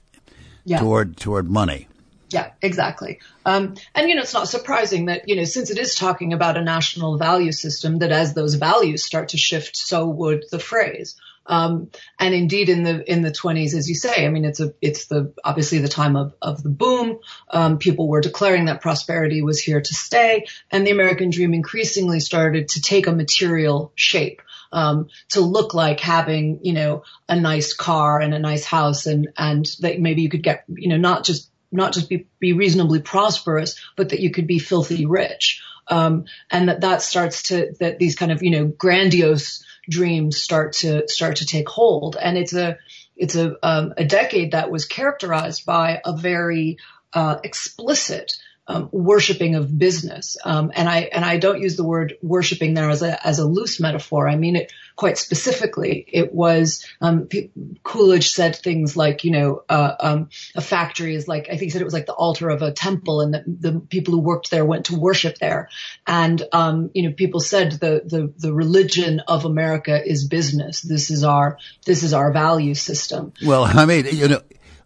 yeah. 0.65 0.79
toward 0.79 1.17
toward 1.17 1.49
money. 1.49 1.87
Yeah, 2.29 2.51
exactly. 2.61 3.19
Um, 3.45 3.75
and 3.93 4.07
you 4.07 4.15
know, 4.15 4.21
it's 4.21 4.33
not 4.33 4.47
surprising 4.47 5.05
that 5.05 5.27
you 5.27 5.35
know, 5.35 5.43
since 5.43 5.69
it 5.69 5.77
is 5.77 5.95
talking 5.95 6.33
about 6.33 6.57
a 6.57 6.63
national 6.63 7.17
value 7.17 7.51
system, 7.51 7.99
that 7.99 8.11
as 8.11 8.33
those 8.33 8.55
values 8.55 9.03
start 9.03 9.29
to 9.29 9.37
shift, 9.37 9.75
so 9.75 10.07
would 10.07 10.45
the 10.49 10.59
phrase. 10.59 11.15
Um, 11.45 11.89
and 12.19 12.33
indeed, 12.33 12.69
in 12.69 12.83
the 12.83 13.11
in 13.11 13.21
the 13.21 13.31
20s, 13.31 13.73
as 13.73 13.89
you 13.89 13.95
say, 13.95 14.25
I 14.25 14.29
mean, 14.29 14.45
it's 14.45 14.59
a 14.59 14.73
it's 14.81 15.05
the 15.05 15.33
obviously 15.43 15.79
the 15.79 15.87
time 15.87 16.15
of 16.15 16.33
of 16.41 16.61
the 16.61 16.69
boom. 16.69 17.19
Um, 17.49 17.77
people 17.77 18.07
were 18.07 18.21
declaring 18.21 18.65
that 18.65 18.81
prosperity 18.81 19.41
was 19.41 19.59
here 19.59 19.81
to 19.81 19.93
stay, 19.93 20.45
and 20.69 20.85
the 20.85 20.91
American 20.91 21.29
dream 21.29 21.53
increasingly 21.53 22.19
started 22.19 22.69
to 22.69 22.81
take 22.81 23.07
a 23.07 23.11
material 23.11 23.91
shape. 23.95 24.41
Um, 24.73 25.09
to 25.31 25.41
look 25.41 25.73
like 25.73 25.99
having, 25.99 26.61
you 26.63 26.71
know, 26.71 27.03
a 27.27 27.37
nice 27.37 27.73
car 27.73 28.21
and 28.21 28.33
a 28.33 28.39
nice 28.39 28.63
house 28.63 29.05
and, 29.05 29.27
and 29.37 29.65
that 29.81 29.99
maybe 29.99 30.21
you 30.21 30.29
could 30.29 30.43
get, 30.43 30.63
you 30.69 30.87
know, 30.87 30.95
not 30.95 31.25
just, 31.25 31.51
not 31.73 31.91
just 31.91 32.07
be, 32.07 32.27
be 32.39 32.53
reasonably 32.53 33.01
prosperous, 33.01 33.77
but 33.97 34.07
that 34.09 34.21
you 34.21 34.31
could 34.31 34.47
be 34.47 34.59
filthy 34.59 35.05
rich. 35.05 35.61
Um, 35.89 36.23
and 36.49 36.69
that 36.69 36.79
that 36.79 37.01
starts 37.01 37.43
to, 37.49 37.73
that 37.81 37.99
these 37.99 38.15
kind 38.15 38.31
of, 38.31 38.43
you 38.43 38.51
know, 38.51 38.65
grandiose 38.65 39.61
dreams 39.91 40.37
start 40.37 40.73
to 40.73 41.07
start 41.07 41.37
to 41.37 41.45
take 41.45 41.69
hold. 41.69 42.17
And 42.19 42.37
it's 42.37 42.53
a 42.53 42.79
it's 43.15 43.35
a 43.35 43.55
um, 43.61 43.93
a 43.97 44.05
decade 44.05 44.53
that 44.53 44.71
was 44.71 44.85
characterized 44.85 45.65
by 45.65 46.01
a 46.03 46.15
very 46.15 46.77
uh, 47.13 47.37
explicit 47.43 48.33
um, 48.71 48.89
worshiping 48.91 49.55
of 49.55 49.77
business. 49.77 50.37
Um, 50.45 50.71
and 50.73 50.87
I 50.87 51.01
and 51.11 51.25
I 51.25 51.37
don't 51.37 51.61
use 51.61 51.75
the 51.75 51.83
word 51.83 52.15
worshiping 52.21 52.73
there 52.73 52.89
as 52.89 53.01
a 53.01 53.27
as 53.27 53.39
a 53.39 53.45
loose 53.45 53.79
metaphor. 53.79 54.29
I 54.29 54.37
mean 54.37 54.55
it 54.55 54.71
quite 54.95 55.17
specifically. 55.17 56.05
It 56.07 56.33
was 56.33 56.85
um, 57.01 57.25
P- 57.25 57.51
Coolidge 57.83 58.29
said 58.29 58.55
things 58.55 58.95
like, 58.95 59.23
you 59.23 59.31
know, 59.31 59.63
uh, 59.67 59.95
um, 59.99 60.29
a 60.55 60.61
factory 60.61 61.15
is 61.15 61.27
like 61.27 61.47
I 61.47 61.51
think 61.51 61.63
he 61.63 61.69
said 61.69 61.81
it 61.81 61.85
was 61.85 61.93
like 61.93 62.05
the 62.05 62.13
altar 62.13 62.49
of 62.49 62.61
a 62.61 62.71
temple, 62.71 63.21
and 63.21 63.33
that 63.33 63.43
the 63.45 63.79
people 63.79 64.13
who 64.13 64.19
worked 64.19 64.51
there 64.51 64.63
went 64.63 64.85
to 64.85 64.97
worship 64.97 65.37
there. 65.37 65.67
And 66.07 66.41
um, 66.53 66.91
you 66.93 67.03
know, 67.03 67.13
people 67.13 67.41
said 67.41 67.73
the 67.73 68.03
the 68.05 68.33
the 68.37 68.53
religion 68.53 69.19
of 69.27 69.43
America 69.43 70.01
is 70.03 70.27
business. 70.27 70.81
This 70.81 71.11
is 71.11 71.25
our 71.25 71.57
this 71.85 72.03
is 72.03 72.13
our 72.13 72.31
value 72.31 72.75
system. 72.75 73.33
Well, 73.43 73.65
I 73.65 73.85
mean, 73.85 74.05
you 74.11 74.29
know, 74.29 74.41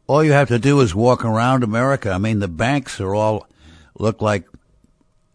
all 0.07 0.23
you 0.23 0.31
have 0.31 0.47
to 0.47 0.59
do 0.59 0.79
is 0.81 0.95
walk 0.95 1.23
around 1.23 1.63
America. 1.63 2.09
I 2.11 2.17
mean, 2.17 2.39
the 2.39 2.47
banks 2.47 2.99
are 2.99 3.13
all 3.13 3.47
look 3.97 4.21
like 4.21 4.45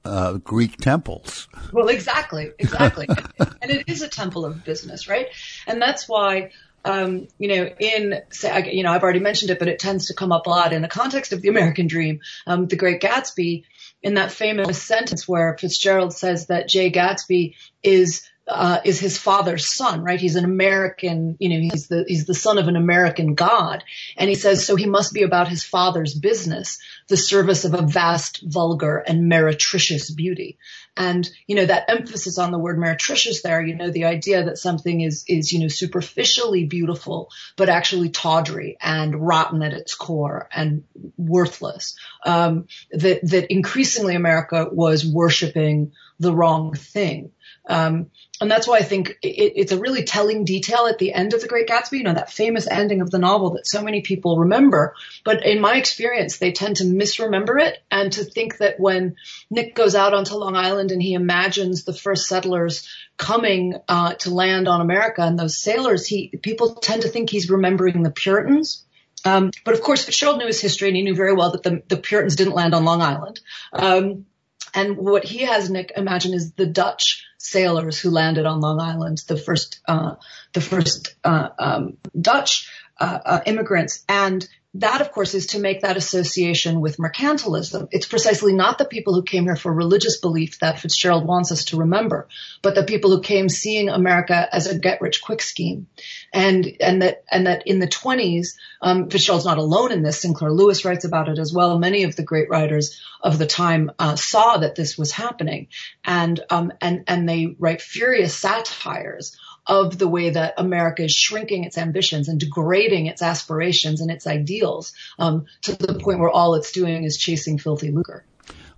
uh, 0.04 0.34
Greek 0.34 0.76
temples. 0.78 1.48
Well, 1.72 1.88
exactly, 1.88 2.50
exactly, 2.58 3.06
and 3.62 3.70
it 3.70 3.88
is 3.88 4.02
a 4.02 4.08
temple 4.08 4.44
of 4.44 4.64
business, 4.64 5.08
right? 5.08 5.26
And 5.66 5.80
that's 5.80 6.08
why, 6.08 6.50
um, 6.84 7.28
you 7.38 7.48
know, 7.48 7.70
in 7.78 8.22
say, 8.30 8.72
you 8.72 8.82
know, 8.82 8.92
I've 8.92 9.02
already 9.02 9.20
mentioned 9.20 9.50
it, 9.50 9.58
but 9.58 9.68
it 9.68 9.78
tends 9.78 10.06
to 10.06 10.14
come 10.14 10.32
up 10.32 10.46
a 10.46 10.50
lot 10.50 10.72
in 10.72 10.82
the 10.82 10.88
context 10.88 11.32
of 11.32 11.42
the 11.42 11.48
American 11.48 11.86
Dream, 11.86 12.20
um, 12.46 12.66
The 12.66 12.76
Great 12.76 13.00
Gatsby. 13.00 13.64
In 14.02 14.14
that 14.14 14.32
famous 14.32 14.82
sentence 14.82 15.28
where 15.28 15.58
Fitzgerald 15.58 16.14
says 16.14 16.46
that 16.46 16.68
Jay 16.68 16.90
Gatsby 16.90 17.54
is 17.82 18.26
uh, 18.50 18.80
is 18.84 18.98
his 18.98 19.16
father's 19.16 19.66
son, 19.66 20.02
right? 20.02 20.20
He's 20.20 20.36
an 20.36 20.44
American, 20.44 21.36
you 21.38 21.48
know, 21.48 21.60
he's 21.60 21.86
the, 21.86 22.04
he's 22.06 22.26
the 22.26 22.34
son 22.34 22.58
of 22.58 22.66
an 22.66 22.76
American 22.76 23.34
God. 23.34 23.84
And 24.16 24.28
he 24.28 24.34
says, 24.34 24.66
so 24.66 24.74
he 24.74 24.86
must 24.86 25.14
be 25.14 25.22
about 25.22 25.48
his 25.48 25.62
father's 25.62 26.14
business, 26.14 26.78
the 27.10 27.16
service 27.16 27.66
of 27.66 27.74
a 27.74 27.82
vast, 27.82 28.40
vulgar 28.42 28.96
and 28.96 29.28
meretricious 29.28 30.10
beauty. 30.10 30.58
And, 30.96 31.28
you 31.46 31.56
know, 31.56 31.66
that 31.66 31.90
emphasis 31.90 32.38
on 32.38 32.52
the 32.52 32.58
word 32.58 32.78
meretricious 32.78 33.42
there, 33.42 33.60
you 33.60 33.74
know, 33.74 33.90
the 33.90 34.04
idea 34.04 34.44
that 34.44 34.58
something 34.58 35.00
is, 35.00 35.24
is, 35.28 35.52
you 35.52 35.58
know, 35.58 35.68
superficially 35.68 36.64
beautiful, 36.64 37.28
but 37.56 37.68
actually 37.68 38.10
tawdry 38.10 38.76
and 38.80 39.14
rotten 39.14 39.62
at 39.62 39.72
its 39.72 39.94
core 39.94 40.48
and 40.52 40.84
worthless. 41.16 41.96
Um, 42.24 42.66
that, 42.92 43.20
that 43.28 43.52
increasingly 43.52 44.14
America 44.14 44.68
was 44.70 45.04
worshiping 45.04 45.92
the 46.18 46.34
wrong 46.34 46.74
thing. 46.74 47.32
Um, 47.66 48.10
and 48.40 48.50
that's 48.50 48.66
why 48.66 48.78
I 48.78 48.82
think 48.82 49.10
it, 49.22 49.52
it's 49.56 49.72
a 49.72 49.78
really 49.78 50.04
telling 50.04 50.44
detail 50.44 50.86
at 50.86 50.98
the 50.98 51.12
end 51.12 51.34
of 51.34 51.40
The 51.40 51.48
Great 51.48 51.68
Gatsby, 51.68 51.98
you 51.98 52.04
know, 52.04 52.14
that 52.14 52.32
famous 52.32 52.66
ending 52.66 53.00
of 53.00 53.10
the 53.10 53.18
novel 53.18 53.50
that 53.50 53.66
so 53.66 53.82
many 53.82 54.00
people 54.00 54.38
remember. 54.38 54.94
But 55.24 55.44
in 55.44 55.60
my 55.60 55.76
experience, 55.76 56.38
they 56.38 56.52
tend 56.52 56.76
to 56.76 56.84
misremember 57.00 57.58
it 57.58 57.78
and 57.90 58.12
to 58.12 58.24
think 58.24 58.58
that 58.58 58.78
when 58.78 59.16
Nick 59.50 59.74
goes 59.74 59.94
out 59.94 60.14
onto 60.14 60.34
Long 60.34 60.54
Island 60.54 60.92
and 60.92 61.02
he 61.02 61.14
imagines 61.14 61.84
the 61.84 61.94
first 61.94 62.26
settlers 62.26 62.88
coming 63.16 63.74
uh, 63.88 64.14
to 64.14 64.30
land 64.30 64.68
on 64.68 64.80
America 64.80 65.22
and 65.22 65.38
those 65.38 65.56
sailors, 65.56 66.06
he 66.06 66.32
people 66.42 66.74
tend 66.74 67.02
to 67.02 67.08
think 67.08 67.30
he's 67.30 67.50
remembering 67.50 68.02
the 68.02 68.10
Puritans. 68.10 68.84
Um, 69.24 69.50
but 69.64 69.74
of 69.74 69.82
course, 69.82 70.04
Fitzgerald 70.04 70.38
knew 70.38 70.46
his 70.46 70.60
history 70.60 70.88
and 70.88 70.96
he 70.96 71.02
knew 71.02 71.14
very 71.14 71.34
well 71.34 71.52
that 71.52 71.62
the, 71.62 71.82
the 71.88 71.96
Puritans 71.96 72.36
didn't 72.36 72.54
land 72.54 72.74
on 72.74 72.84
Long 72.84 73.02
Island. 73.02 73.40
Um, 73.72 74.26
and 74.74 74.96
what 74.96 75.24
he 75.24 75.38
has 75.38 75.68
Nick 75.68 75.92
imagine 75.96 76.32
is 76.32 76.52
the 76.52 76.66
Dutch 76.66 77.24
sailors 77.38 77.98
who 77.98 78.10
landed 78.10 78.46
on 78.46 78.60
Long 78.60 78.80
Island, 78.80 79.22
the 79.26 79.36
first, 79.36 79.80
uh, 79.86 80.14
the 80.52 80.60
first 80.60 81.14
uh, 81.24 81.48
um, 81.58 81.96
Dutch 82.18 82.70
uh, 82.98 83.18
uh 83.24 83.40
immigrants, 83.46 84.04
and 84.08 84.46
that, 84.74 85.00
of 85.00 85.10
course, 85.10 85.34
is 85.34 85.46
to 85.48 85.58
make 85.58 85.80
that 85.80 85.96
association 85.96 86.80
with 86.80 86.96
mercantilism. 86.96 87.88
It's 87.90 88.06
precisely 88.06 88.52
not 88.52 88.78
the 88.78 88.84
people 88.84 89.14
who 89.14 89.24
came 89.24 89.44
here 89.44 89.56
for 89.56 89.72
religious 89.72 90.20
belief 90.20 90.60
that 90.60 90.78
Fitzgerald 90.78 91.26
wants 91.26 91.50
us 91.50 91.64
to 91.66 91.78
remember, 91.78 92.28
but 92.62 92.76
the 92.76 92.84
people 92.84 93.10
who 93.10 93.20
came 93.20 93.48
seeing 93.48 93.88
America 93.88 94.48
as 94.52 94.68
a 94.68 94.78
get-rich-quick 94.78 95.42
scheme, 95.42 95.88
and 96.32 96.72
and 96.80 97.02
that 97.02 97.24
and 97.28 97.48
that 97.48 97.66
in 97.66 97.80
the 97.80 97.88
20s, 97.88 98.50
um, 98.80 99.10
Fitzgerald's 99.10 99.44
not 99.44 99.58
alone 99.58 99.90
in 99.90 100.02
this. 100.02 100.20
Sinclair 100.20 100.52
Lewis 100.52 100.84
writes 100.84 101.04
about 101.04 101.28
it 101.28 101.40
as 101.40 101.52
well. 101.52 101.76
Many 101.76 102.04
of 102.04 102.14
the 102.14 102.22
great 102.22 102.48
writers 102.48 103.00
of 103.20 103.38
the 103.38 103.46
time 103.46 103.90
uh, 103.98 104.14
saw 104.14 104.58
that 104.58 104.76
this 104.76 104.96
was 104.96 105.10
happening, 105.10 105.66
and 106.04 106.38
um, 106.48 106.72
and 106.80 107.02
and 107.08 107.28
they 107.28 107.56
write 107.58 107.82
furious 107.82 108.36
satires 108.36 109.36
of 109.66 109.98
the 109.98 110.08
way 110.08 110.30
that 110.30 110.54
America 110.56 111.04
is 111.04 111.12
shrinking 111.14 111.64
its 111.64 111.78
ambitions 111.78 112.28
and 112.28 112.40
degrading 112.40 113.06
its 113.06 113.22
aspirations 113.22 114.00
and 114.00 114.10
its 114.10 114.26
ideals 114.26 114.92
um, 115.18 115.46
to 115.62 115.74
the 115.76 115.94
point 115.94 116.18
where 116.18 116.30
all 116.30 116.54
it's 116.54 116.72
doing 116.72 117.04
is 117.04 117.16
chasing 117.16 117.58
filthy 117.58 117.90
lucre. 117.90 118.24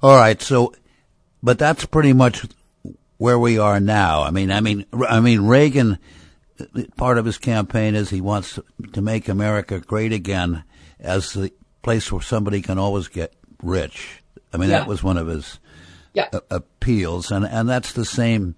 All 0.03 0.16
right, 0.16 0.40
so, 0.40 0.75
but 1.42 1.59
that's 1.59 1.87
pretty 1.87 2.12
much 2.12 2.45
where 3.18 3.38
we 3.38 3.59
are 3.59 3.79
now. 3.79 4.23
I 4.23 4.31
mean, 4.31 4.51
I 4.51 4.61
mean, 4.61 4.85
I 5.09 5.21
mean, 5.21 5.47
Reagan. 5.47 5.99
Part 6.97 7.18
of 7.18 7.25
his 7.25 7.38
campaign 7.38 7.97
is 7.97 8.11
he 8.11 8.21
wants 8.21 8.57
to 8.92 9.03
make 9.03 9.29
America 9.29 9.81
great 9.81 10.12
again 10.12 10.62
as 11.01 11.33
the 11.33 11.51
place 11.83 12.12
where 12.12 12.23
somebody 12.23 12.62
can 12.62 12.79
always 12.79 13.09
get 13.09 13.35
rich. 13.62 14.23
I 14.53 14.59
mean, 14.59 14.71
yeah. 14.71 14.81
that 14.81 14.88
was 14.88 15.03
one 15.03 15.16
of 15.16 15.27
his 15.27 15.59
yeah. 16.14 16.29
appeals, 16.51 17.33
and 17.33 17.45
and 17.45 17.68
that's 17.68 17.92
the 17.95 18.05
same 18.05 18.55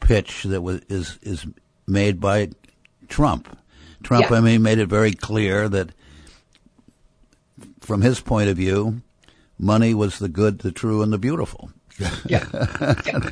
pitch 0.00 0.44
that 0.44 0.62
was 0.62 0.80
is 0.88 1.18
is 1.22 1.46
made 1.86 2.20
by 2.20 2.50
Trump. 3.08 3.56
Trump, 4.02 4.30
yeah. 4.30 4.36
I 4.36 4.40
mean, 4.40 4.62
made 4.62 4.78
it 4.78 4.86
very 4.86 5.12
clear 5.12 5.68
that 5.68 5.90
from 7.80 8.00
his 8.00 8.20
point 8.20 8.48
of 8.48 8.56
view, 8.56 9.02
money 9.58 9.94
was 9.94 10.18
the 10.18 10.28
good, 10.28 10.60
the 10.60 10.72
true, 10.72 11.02
and 11.02 11.12
the 11.12 11.18
beautiful. 11.18 11.70
Yeah. 11.98 12.14
yeah. 12.26 13.30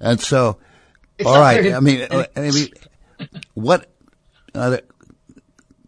and 0.00 0.20
so, 0.20 0.58
it's 1.18 1.28
all 1.28 1.38
right. 1.38 1.72
I 1.72 1.80
mean, 1.80 2.06
I 2.10 2.40
mean, 2.40 2.68
what 3.54 3.90
other 4.54 4.80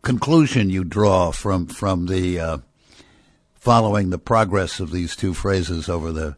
conclusion 0.02 0.70
you 0.70 0.84
draw 0.84 1.30
from 1.30 1.66
from 1.66 2.06
the 2.06 2.40
uh, 2.40 2.58
following 3.54 4.10
the 4.10 4.18
progress 4.18 4.80
of 4.80 4.90
these 4.90 5.16
two 5.16 5.34
phrases 5.34 5.88
over 5.88 6.12
the 6.12 6.36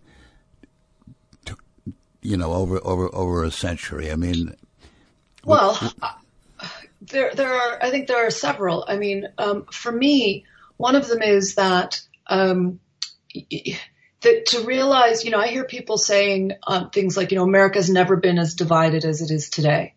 you 2.23 2.37
know, 2.37 2.53
over 2.53 2.81
over 2.85 3.15
over 3.15 3.45
a 3.45 3.51
century. 3.51 4.11
I 4.11 4.17
mean, 4.17 4.55
well, 5.45 5.79
there 7.01 7.35
there 7.35 7.55
are 7.55 7.79
I 7.83 7.91
think 7.91 8.09
there 8.09 8.27
are 8.27 8.31
several. 8.31 8.85
I 8.87 8.97
mean, 8.97 9.29
um, 9.39 9.67
for 9.71 9.93
me, 9.93 10.45
one 10.77 10.97
of 10.97 11.09
them 11.09 11.23
is 11.23 11.55
that. 11.57 12.01
Um, 12.27 12.81
that 14.23 14.47
to 14.47 14.61
realize, 14.65 15.25
you 15.25 15.31
know, 15.31 15.39
I 15.39 15.49
hear 15.49 15.65
people 15.65 15.97
saying 15.97 16.53
um, 16.67 16.91
things 16.91 17.17
like, 17.17 17.31
you 17.31 17.39
know, 17.39 17.45
America's 17.45 17.89
never 17.89 18.17
been 18.17 18.39
as 18.39 18.55
divided 18.55 19.05
as 19.05 19.23
it 19.23 19.31
is 19.31 19.49
today. 19.49 19.95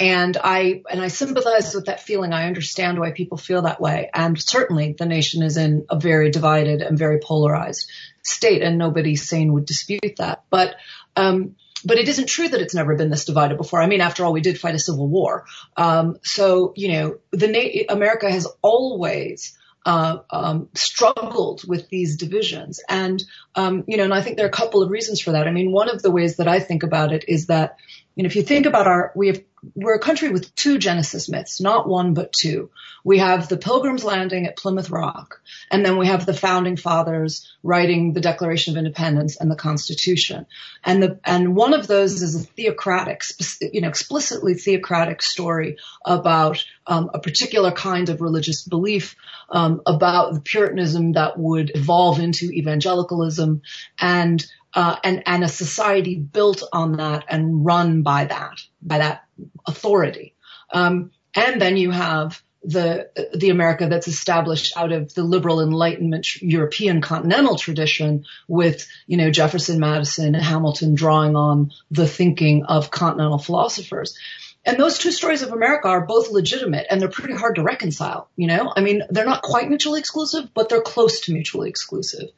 And 0.00 0.36
I, 0.42 0.82
and 0.88 1.02
I 1.02 1.08
sympathize 1.08 1.74
with 1.74 1.86
that 1.86 2.00
feeling. 2.00 2.32
I 2.32 2.46
understand 2.46 2.98
why 2.98 3.10
people 3.10 3.36
feel 3.36 3.62
that 3.62 3.80
way. 3.80 4.10
And 4.14 4.40
certainly 4.40 4.94
the 4.96 5.06
nation 5.06 5.42
is 5.42 5.56
in 5.56 5.86
a 5.90 5.98
very 5.98 6.30
divided 6.30 6.82
and 6.82 6.96
very 6.96 7.18
polarized 7.18 7.90
state 8.22 8.62
and 8.62 8.78
nobody 8.78 9.16
sane 9.16 9.52
would 9.54 9.66
dispute 9.66 10.16
that. 10.18 10.44
But, 10.50 10.76
um, 11.18 11.56
but 11.84 11.98
it 11.98 12.08
isn't 12.08 12.26
true 12.26 12.48
that 12.48 12.60
it's 12.60 12.74
never 12.74 12.96
been 12.96 13.10
this 13.10 13.24
divided 13.24 13.56
before. 13.56 13.80
I 13.80 13.86
mean, 13.86 14.00
after 14.00 14.24
all, 14.24 14.32
we 14.32 14.40
did 14.40 14.58
fight 14.58 14.74
a 14.74 14.78
civil 14.78 15.08
war. 15.08 15.46
Um, 15.76 16.16
so, 16.22 16.72
you 16.76 16.92
know, 16.92 17.18
the 17.32 17.86
America 17.88 18.30
has 18.30 18.46
always 18.62 19.56
uh, 19.84 20.18
um, 20.30 20.68
struggled 20.74 21.62
with 21.66 21.88
these 21.88 22.16
divisions, 22.16 22.80
and 22.88 23.22
um, 23.54 23.84
you 23.86 23.96
know, 23.96 24.04
and 24.04 24.14
I 24.14 24.22
think 24.22 24.36
there 24.36 24.46
are 24.46 24.50
a 24.50 24.52
couple 24.52 24.82
of 24.82 24.90
reasons 24.90 25.20
for 25.20 25.32
that. 25.32 25.46
I 25.46 25.50
mean, 25.50 25.72
one 25.72 25.88
of 25.88 26.02
the 26.02 26.10
ways 26.10 26.36
that 26.36 26.48
I 26.48 26.60
think 26.60 26.82
about 26.82 27.12
it 27.12 27.24
is 27.28 27.46
that 27.46 27.76
You 28.18 28.26
if 28.26 28.34
you 28.34 28.42
think 28.42 28.66
about 28.66 28.88
our, 28.88 29.12
we 29.14 29.28
have, 29.28 29.40
we're 29.76 29.94
a 29.94 30.00
country 30.00 30.30
with 30.30 30.52
two 30.56 30.78
Genesis 30.78 31.28
myths, 31.28 31.60
not 31.60 31.88
one, 31.88 32.14
but 32.14 32.32
two. 32.32 32.68
We 33.04 33.18
have 33.18 33.48
the 33.48 33.56
Pilgrims 33.56 34.02
landing 34.02 34.44
at 34.46 34.56
Plymouth 34.56 34.90
Rock, 34.90 35.40
and 35.70 35.86
then 35.86 35.98
we 35.98 36.08
have 36.08 36.26
the 36.26 36.34
founding 36.34 36.76
fathers 36.76 37.48
writing 37.62 38.12
the 38.12 38.20
Declaration 38.20 38.74
of 38.74 38.78
Independence 38.78 39.36
and 39.36 39.48
the 39.48 39.54
Constitution. 39.54 40.46
And 40.82 41.00
the, 41.00 41.20
and 41.24 41.54
one 41.54 41.74
of 41.74 41.86
those 41.86 42.20
is 42.20 42.34
a 42.34 42.44
theocratic, 42.44 43.22
you 43.60 43.82
know, 43.82 43.88
explicitly 43.88 44.54
theocratic 44.54 45.22
story 45.22 45.76
about 46.04 46.64
um, 46.88 47.12
a 47.14 47.20
particular 47.20 47.70
kind 47.70 48.08
of 48.08 48.20
religious 48.20 48.62
belief, 48.62 49.14
um, 49.48 49.80
about 49.86 50.34
the 50.34 50.40
Puritanism 50.40 51.12
that 51.12 51.38
would 51.38 51.70
evolve 51.72 52.18
into 52.18 52.50
evangelicalism 52.50 53.62
and 54.00 54.44
uh, 54.74 54.96
and 55.02 55.22
and 55.26 55.44
a 55.44 55.48
society 55.48 56.16
built 56.16 56.62
on 56.72 56.92
that 56.98 57.24
and 57.28 57.64
run 57.64 58.02
by 58.02 58.24
that 58.26 58.60
by 58.82 58.98
that 58.98 59.24
authority. 59.66 60.34
Um, 60.72 61.12
and 61.34 61.60
then 61.60 61.76
you 61.76 61.90
have 61.90 62.42
the 62.62 63.08
the 63.34 63.50
America 63.50 63.88
that's 63.88 64.08
established 64.08 64.76
out 64.76 64.92
of 64.92 65.14
the 65.14 65.22
liberal 65.22 65.60
Enlightenment 65.60 66.42
European 66.42 67.00
continental 67.00 67.56
tradition, 67.56 68.24
with 68.46 68.86
you 69.06 69.16
know 69.16 69.30
Jefferson, 69.30 69.80
Madison, 69.80 70.34
and 70.34 70.44
Hamilton 70.44 70.94
drawing 70.94 71.36
on 71.36 71.70
the 71.90 72.06
thinking 72.06 72.64
of 72.64 72.90
continental 72.90 73.38
philosophers. 73.38 74.16
And 74.64 74.76
those 74.76 74.98
two 74.98 75.12
stories 75.12 75.42
of 75.42 75.52
America 75.52 75.88
are 75.88 76.04
both 76.04 76.30
legitimate 76.30 76.88
and 76.90 77.00
they're 77.00 77.08
pretty 77.08 77.34
hard 77.34 77.54
to 77.54 77.62
reconcile. 77.62 78.28
You 78.36 78.48
know, 78.48 78.72
I 78.76 78.80
mean, 78.82 79.02
they're 79.08 79.24
not 79.24 79.42
quite 79.42 79.68
mutually 79.68 80.00
exclusive, 80.00 80.52
but 80.52 80.68
they're 80.68 80.82
close 80.82 81.20
to 81.20 81.32
mutually 81.32 81.70
exclusive. 81.70 82.28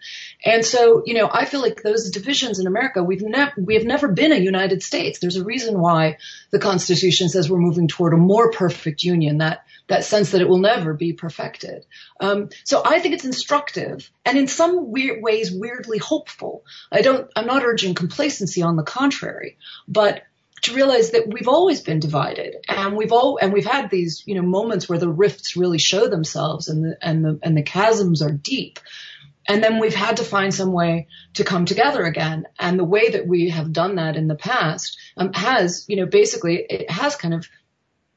And 0.44 0.64
so, 0.64 1.02
you 1.04 1.14
know, 1.14 1.28
I 1.32 1.44
feel 1.44 1.60
like 1.60 1.82
those 1.82 2.10
divisions 2.10 2.58
in 2.58 2.66
America, 2.66 3.02
we've 3.02 3.22
never, 3.22 3.52
we 3.56 3.74
have 3.74 3.84
never 3.84 4.06
been 4.06 4.32
a 4.32 4.36
United 4.36 4.82
States. 4.82 5.18
There's 5.18 5.36
a 5.36 5.44
reason 5.44 5.80
why 5.80 6.18
the 6.50 6.58
Constitution 6.58 7.28
says 7.28 7.50
we're 7.50 7.58
moving 7.58 7.88
toward 7.88 8.12
a 8.12 8.18
more 8.18 8.52
perfect 8.52 9.02
union, 9.02 9.38
that, 9.38 9.64
that 9.88 10.04
sense 10.04 10.30
that 10.30 10.40
it 10.40 10.48
will 10.48 10.58
never 10.58 10.94
be 10.94 11.12
perfected. 11.12 11.84
Um, 12.20 12.50
so 12.64 12.82
I 12.84 13.00
think 13.00 13.14
it's 13.14 13.24
instructive 13.24 14.08
and 14.24 14.38
in 14.38 14.46
some 14.46 14.92
weird 14.92 15.22
ways 15.22 15.50
weirdly 15.50 15.98
hopeful. 15.98 16.64
I 16.92 17.02
don't, 17.02 17.28
I'm 17.34 17.46
not 17.46 17.64
urging 17.64 17.94
complacency 17.94 18.62
on 18.62 18.76
the 18.76 18.84
contrary, 18.84 19.56
but 19.88 20.22
to 20.62 20.74
realize 20.74 21.12
that 21.12 21.26
we've 21.26 21.48
always 21.48 21.80
been 21.80 22.00
divided 22.00 22.56
and 22.68 22.96
we've 22.96 23.12
all 23.12 23.38
and 23.40 23.52
we've 23.52 23.66
had 23.66 23.90
these 23.90 24.22
you 24.26 24.34
know 24.34 24.42
moments 24.42 24.88
where 24.88 24.98
the 24.98 25.08
rifts 25.08 25.56
really 25.56 25.78
show 25.78 26.08
themselves 26.08 26.68
and 26.68 26.84
the 26.84 26.98
and 27.00 27.24
the 27.24 27.38
and 27.42 27.56
the 27.56 27.62
chasms 27.62 28.22
are 28.22 28.32
deep. 28.32 28.78
And 29.48 29.64
then 29.64 29.80
we've 29.80 29.94
had 29.94 30.18
to 30.18 30.24
find 30.24 30.54
some 30.54 30.72
way 30.72 31.08
to 31.34 31.44
come 31.44 31.64
together 31.64 32.04
again. 32.04 32.46
And 32.58 32.78
the 32.78 32.84
way 32.84 33.10
that 33.10 33.26
we 33.26 33.48
have 33.48 33.72
done 33.72 33.96
that 33.96 34.14
in 34.14 34.28
the 34.28 34.36
past 34.36 34.98
um, 35.16 35.32
has 35.32 35.84
you 35.88 35.96
know 35.96 36.06
basically 36.06 36.56
it 36.68 36.90
has 36.90 37.16
kind 37.16 37.34
of 37.34 37.48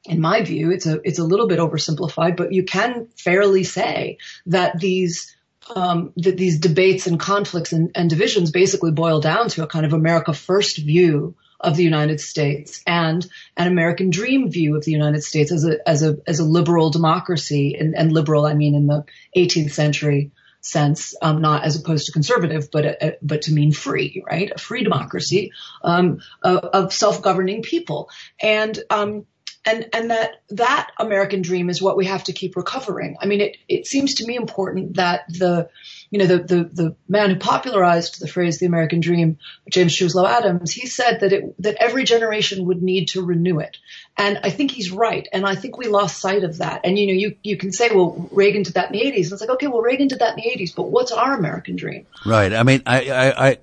in 0.06 0.20
my 0.20 0.42
view 0.42 0.70
it's 0.70 0.86
a 0.86 1.00
it's 1.02 1.18
a 1.18 1.24
little 1.24 1.48
bit 1.48 1.58
oversimplified 1.58 2.36
but 2.36 2.52
you 2.52 2.62
can 2.62 3.08
fairly 3.16 3.64
say 3.64 4.18
that 4.44 4.78
these 4.78 5.34
um, 5.74 6.12
that 6.16 6.36
these 6.36 6.58
debates 6.58 7.06
and 7.06 7.18
conflicts 7.18 7.72
and, 7.72 7.90
and 7.94 8.10
divisions 8.10 8.50
basically 8.50 8.90
boil 8.90 9.20
down 9.20 9.48
to 9.48 9.62
a 9.62 9.66
kind 9.66 9.86
of 9.86 9.94
America 9.94 10.34
first 10.34 10.76
view 10.76 11.34
of 11.60 11.76
the 11.76 11.84
United 11.84 12.20
States 12.20 12.82
and 12.86 13.26
an 13.56 13.66
American 13.66 14.10
dream 14.10 14.50
view 14.50 14.76
of 14.76 14.84
the 14.84 14.92
United 14.92 15.22
States 15.22 15.52
as 15.52 15.64
a 15.64 15.88
as 15.88 16.02
a 16.02 16.18
as 16.26 16.40
a 16.40 16.44
liberal 16.44 16.90
democracy 16.90 17.76
and, 17.78 17.94
and 17.96 18.12
liberal 18.12 18.46
I 18.46 18.54
mean 18.54 18.74
in 18.74 18.86
the 18.86 19.04
18th 19.36 19.72
century 19.72 20.30
sense, 20.64 21.14
um, 21.20 21.42
not 21.42 21.64
as 21.64 21.76
opposed 21.76 22.06
to 22.06 22.12
conservative, 22.12 22.70
but 22.70 22.84
a, 22.86 23.18
but 23.20 23.42
to 23.42 23.52
mean 23.52 23.70
free, 23.70 24.24
right? 24.26 24.50
A 24.54 24.58
free 24.58 24.82
democracy 24.82 25.52
um, 25.82 26.20
of, 26.42 26.58
of 26.64 26.92
self-governing 26.92 27.62
people, 27.62 28.08
and 28.40 28.78
um, 28.88 29.26
and 29.64 29.88
and 29.92 30.10
that 30.10 30.42
that 30.50 30.90
American 30.98 31.42
dream 31.42 31.70
is 31.70 31.80
what 31.80 31.96
we 31.96 32.06
have 32.06 32.24
to 32.24 32.32
keep 32.32 32.56
recovering. 32.56 33.16
I 33.20 33.26
mean, 33.26 33.40
it 33.40 33.56
it 33.68 33.86
seems 33.86 34.14
to 34.16 34.26
me 34.26 34.36
important 34.36 34.96
that 34.96 35.24
the 35.28 35.68
you 36.14 36.20
know, 36.20 36.26
the, 36.26 36.38
the, 36.38 36.64
the 36.72 36.96
man 37.08 37.30
who 37.30 37.36
popularized 37.36 38.20
the 38.20 38.28
phrase 38.28 38.60
the 38.60 38.66
American 38.66 39.00
dream, 39.00 39.36
James 39.68 39.96
Truslow 39.96 40.24
Adams, 40.24 40.70
he 40.70 40.86
said 40.86 41.18
that 41.18 41.32
it, 41.32 41.60
that 41.60 41.74
every 41.80 42.04
generation 42.04 42.66
would 42.66 42.80
need 42.80 43.08
to 43.08 43.24
renew 43.24 43.58
it. 43.58 43.78
And 44.16 44.38
I 44.44 44.50
think 44.50 44.70
he's 44.70 44.92
right. 44.92 45.26
And 45.32 45.44
I 45.44 45.56
think 45.56 45.76
we 45.76 45.88
lost 45.88 46.18
sight 46.20 46.44
of 46.44 46.58
that. 46.58 46.82
And, 46.84 46.96
you 46.96 47.08
know, 47.08 47.14
you, 47.14 47.36
you 47.42 47.56
can 47.56 47.72
say, 47.72 47.90
well, 47.92 48.28
Reagan 48.30 48.62
did 48.62 48.74
that 48.74 48.92
in 48.92 48.92
the 48.92 49.04
80s. 49.04 49.24
And 49.24 49.32
it's 49.32 49.40
like, 49.40 49.50
okay, 49.50 49.66
well, 49.66 49.80
Reagan 49.80 50.06
did 50.06 50.20
that 50.20 50.38
in 50.38 50.44
the 50.44 50.56
80s, 50.56 50.72
but 50.76 50.84
what's 50.84 51.10
our 51.10 51.36
American 51.36 51.74
dream? 51.74 52.06
Right. 52.24 52.52
I 52.52 52.62
mean, 52.62 52.84
I, 52.86 53.10
I, 53.10 53.48
I 53.48 53.58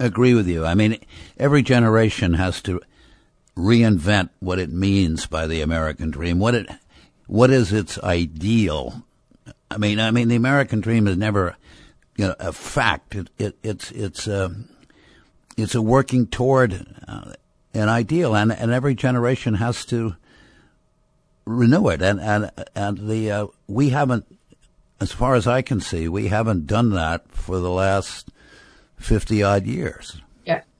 agree 0.00 0.34
with 0.34 0.48
you. 0.48 0.66
I 0.66 0.74
mean, 0.74 0.98
every 1.38 1.62
generation 1.62 2.34
has 2.34 2.60
to 2.62 2.80
reinvent 3.58 4.30
what 4.38 4.60
it 4.60 4.70
means 4.70 5.26
by 5.26 5.46
the 5.48 5.60
American 5.60 6.10
dream. 6.10 6.38
What 6.38 6.54
it, 6.54 6.70
what 7.26 7.50
is 7.50 7.72
its 7.72 7.98
ideal? 7.98 9.02
I 9.70 9.78
mean, 9.78 9.98
I 9.98 10.12
mean, 10.12 10.28
the 10.28 10.36
American 10.36 10.80
dream 10.80 11.08
is 11.08 11.16
never, 11.16 11.56
you 12.16 12.28
know, 12.28 12.36
a 12.38 12.52
fact. 12.52 13.16
It, 13.16 13.30
it 13.36 13.58
it's 13.62 13.90
it's 13.90 14.28
uh, 14.28 14.50
it's 15.56 15.74
a 15.74 15.82
working 15.82 16.28
toward 16.28 16.86
uh, 17.08 17.32
an 17.74 17.88
ideal, 17.88 18.36
and 18.36 18.52
and 18.52 18.70
every 18.70 18.94
generation 18.94 19.54
has 19.54 19.84
to 19.86 20.14
renew 21.44 21.88
it. 21.88 22.00
And 22.00 22.20
and 22.20 22.50
and 22.74 23.08
the 23.08 23.30
uh, 23.30 23.46
we 23.66 23.90
haven't, 23.90 24.24
as 25.00 25.10
far 25.10 25.34
as 25.34 25.46
I 25.46 25.62
can 25.62 25.80
see, 25.80 26.08
we 26.08 26.28
haven't 26.28 26.66
done 26.66 26.90
that 26.90 27.30
for 27.32 27.58
the 27.58 27.70
last 27.70 28.30
fifty 28.96 29.42
odd 29.42 29.66
years. 29.66 30.22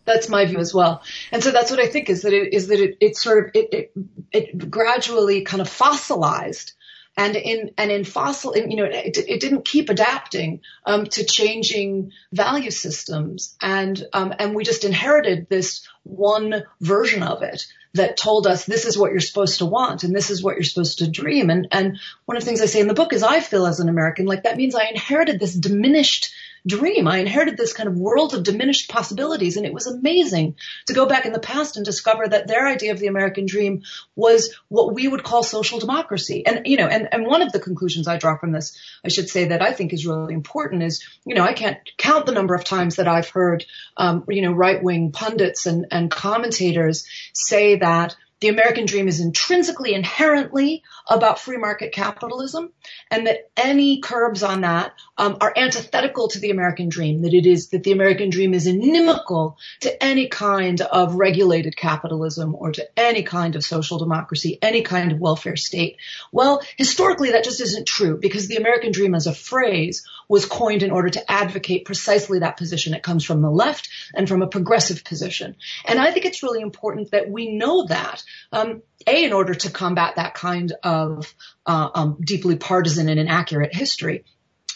That's 0.08 0.28
my 0.28 0.44
view 0.46 0.58
as 0.58 0.74
well. 0.74 1.02
And 1.30 1.44
so 1.44 1.50
that's 1.50 1.70
what 1.70 1.80
I 1.80 1.86
think 1.86 2.08
is 2.10 2.22
that 2.22 2.32
it 2.32 2.52
is 2.52 2.68
that 2.68 2.80
it, 2.80 2.96
it 3.00 3.16
sort 3.16 3.44
of 3.44 3.50
it, 3.54 3.68
it 3.72 3.92
it 4.32 4.70
gradually 4.70 5.42
kind 5.42 5.60
of 5.60 5.68
fossilized 5.68 6.72
and 7.18 7.34
in 7.34 7.72
and 7.76 7.90
in 7.90 8.04
fossil, 8.04 8.56
you 8.56 8.76
know, 8.76 8.84
it, 8.84 9.18
it 9.18 9.40
didn't 9.40 9.64
keep 9.64 9.90
adapting 9.90 10.60
um, 10.86 11.04
to 11.06 11.24
changing 11.24 12.12
value 12.32 12.70
systems, 12.70 13.56
and 13.60 14.00
um, 14.12 14.32
and 14.38 14.54
we 14.54 14.62
just 14.62 14.84
inherited 14.84 15.48
this 15.48 15.86
one 16.04 16.62
version 16.80 17.24
of 17.24 17.42
it 17.42 17.66
that 17.94 18.16
told 18.16 18.46
us 18.46 18.64
this 18.64 18.84
is 18.84 18.96
what 18.96 19.10
you're 19.10 19.20
supposed 19.20 19.58
to 19.58 19.66
want 19.66 20.04
and 20.04 20.14
this 20.14 20.30
is 20.30 20.42
what 20.42 20.54
you're 20.54 20.62
supposed 20.62 20.98
to 20.98 21.10
dream. 21.10 21.50
And 21.50 21.66
and 21.72 21.98
one 22.24 22.36
of 22.36 22.44
the 22.44 22.46
things 22.46 22.62
I 22.62 22.66
say 22.66 22.80
in 22.80 22.86
the 22.86 22.94
book 22.94 23.12
is 23.12 23.24
I 23.24 23.40
feel 23.40 23.66
as 23.66 23.80
an 23.80 23.88
American 23.88 24.26
like 24.26 24.44
that 24.44 24.56
means 24.56 24.76
I 24.76 24.84
inherited 24.84 25.40
this 25.40 25.54
diminished 25.54 26.32
dream. 26.68 27.08
I 27.08 27.18
inherited 27.18 27.56
this 27.56 27.72
kind 27.72 27.88
of 27.88 27.96
world 27.96 28.34
of 28.34 28.44
diminished 28.44 28.88
possibilities 28.88 29.56
and 29.56 29.66
it 29.66 29.72
was 29.72 29.86
amazing 29.86 30.56
to 30.86 30.94
go 30.94 31.06
back 31.06 31.26
in 31.26 31.32
the 31.32 31.40
past 31.40 31.76
and 31.76 31.84
discover 31.84 32.28
that 32.28 32.46
their 32.46 32.68
idea 32.68 32.92
of 32.92 32.98
the 32.98 33.08
American 33.08 33.46
dream 33.46 33.82
was 34.14 34.54
what 34.68 34.94
we 34.94 35.08
would 35.08 35.24
call 35.24 35.42
social 35.42 35.80
democracy. 35.80 36.46
And, 36.46 36.66
you 36.66 36.76
know, 36.76 36.86
and, 36.86 37.08
and 37.10 37.26
one 37.26 37.42
of 37.42 37.52
the 37.52 37.60
conclusions 37.60 38.06
I 38.06 38.18
draw 38.18 38.38
from 38.38 38.52
this, 38.52 38.78
I 39.04 39.08
should 39.08 39.28
say 39.28 39.46
that 39.46 39.62
I 39.62 39.72
think 39.72 39.92
is 39.92 40.06
really 40.06 40.34
important 40.34 40.82
is, 40.82 41.04
you 41.24 41.34
know, 41.34 41.42
I 41.42 41.54
can't 41.54 41.78
count 41.96 42.26
the 42.26 42.32
number 42.32 42.54
of 42.54 42.64
times 42.64 42.96
that 42.96 43.08
I've 43.08 43.30
heard, 43.30 43.64
um, 43.96 44.24
you 44.28 44.42
know, 44.42 44.52
right 44.52 44.82
wing 44.82 45.10
pundits 45.10 45.66
and, 45.66 45.86
and 45.90 46.10
commentators 46.10 47.06
say 47.32 47.76
that 47.76 48.14
the 48.40 48.48
American 48.48 48.86
dream 48.86 49.08
is 49.08 49.20
intrinsically, 49.20 49.94
inherently 49.94 50.82
about 51.08 51.40
free 51.40 51.56
market 51.56 51.92
capitalism, 51.92 52.72
and 53.10 53.26
that 53.26 53.50
any 53.56 54.00
curbs 54.00 54.42
on 54.42 54.60
that 54.60 54.92
um, 55.16 55.38
are 55.40 55.52
antithetical 55.56 56.28
to 56.28 56.38
the 56.38 56.50
American 56.50 56.88
dream. 56.88 57.22
That 57.22 57.34
it 57.34 57.46
is 57.46 57.70
that 57.70 57.82
the 57.82 57.92
American 57.92 58.30
dream 58.30 58.54
is 58.54 58.66
inimical 58.66 59.58
to 59.80 60.02
any 60.02 60.28
kind 60.28 60.80
of 60.80 61.16
regulated 61.16 61.76
capitalism 61.76 62.54
or 62.54 62.70
to 62.72 62.88
any 62.96 63.24
kind 63.24 63.56
of 63.56 63.64
social 63.64 63.98
democracy, 63.98 64.58
any 64.62 64.82
kind 64.82 65.10
of 65.10 65.18
welfare 65.18 65.56
state. 65.56 65.96
Well, 66.30 66.62
historically, 66.76 67.32
that 67.32 67.44
just 67.44 67.60
isn't 67.60 67.88
true 67.88 68.18
because 68.18 68.46
the 68.46 68.56
American 68.56 68.92
dream, 68.92 69.14
as 69.14 69.26
a 69.26 69.34
phrase, 69.34 70.06
was 70.28 70.46
coined 70.46 70.84
in 70.84 70.92
order 70.92 71.08
to 71.08 71.30
advocate 71.30 71.86
precisely 71.86 72.38
that 72.38 72.56
position. 72.56 72.94
It 72.94 73.02
comes 73.02 73.24
from 73.24 73.42
the 73.42 73.50
left 73.50 73.88
and 74.14 74.28
from 74.28 74.42
a 74.42 74.46
progressive 74.46 75.02
position, 75.02 75.56
and 75.86 75.98
I 75.98 76.12
think 76.12 76.24
it's 76.24 76.42
really 76.42 76.60
important 76.60 77.10
that 77.10 77.30
we 77.30 77.56
know 77.56 77.86
that 77.86 78.22
um, 78.52 78.82
a, 79.06 79.24
in 79.24 79.32
order 79.32 79.54
to 79.54 79.70
combat 79.70 80.16
that 80.16 80.34
kind 80.34 80.72
of 80.82 81.34
uh, 81.66 81.88
um, 81.94 82.18
deeply 82.20 82.56
partisan 82.56 83.08
and 83.08 83.20
inaccurate 83.20 83.74
history. 83.74 84.24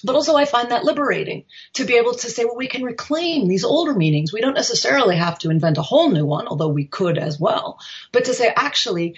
But 0.04 0.16
also 0.16 0.34
I 0.34 0.46
find 0.46 0.70
that 0.70 0.84
liberating 0.84 1.44
to 1.74 1.84
be 1.84 1.94
able 1.94 2.14
to 2.14 2.30
say, 2.30 2.44
well, 2.44 2.56
we 2.56 2.66
can 2.66 2.82
reclaim 2.82 3.46
these 3.46 3.64
older 3.64 3.94
meanings. 3.94 4.32
We 4.32 4.40
don't 4.40 4.54
necessarily 4.54 5.16
have 5.16 5.38
to 5.40 5.50
invent 5.50 5.78
a 5.78 5.82
whole 5.82 6.10
new 6.10 6.26
one, 6.26 6.48
although 6.48 6.68
we 6.68 6.86
could 6.86 7.18
as 7.18 7.38
well. 7.38 7.78
But 8.10 8.24
to 8.24 8.34
say, 8.34 8.52
actually, 8.54 9.14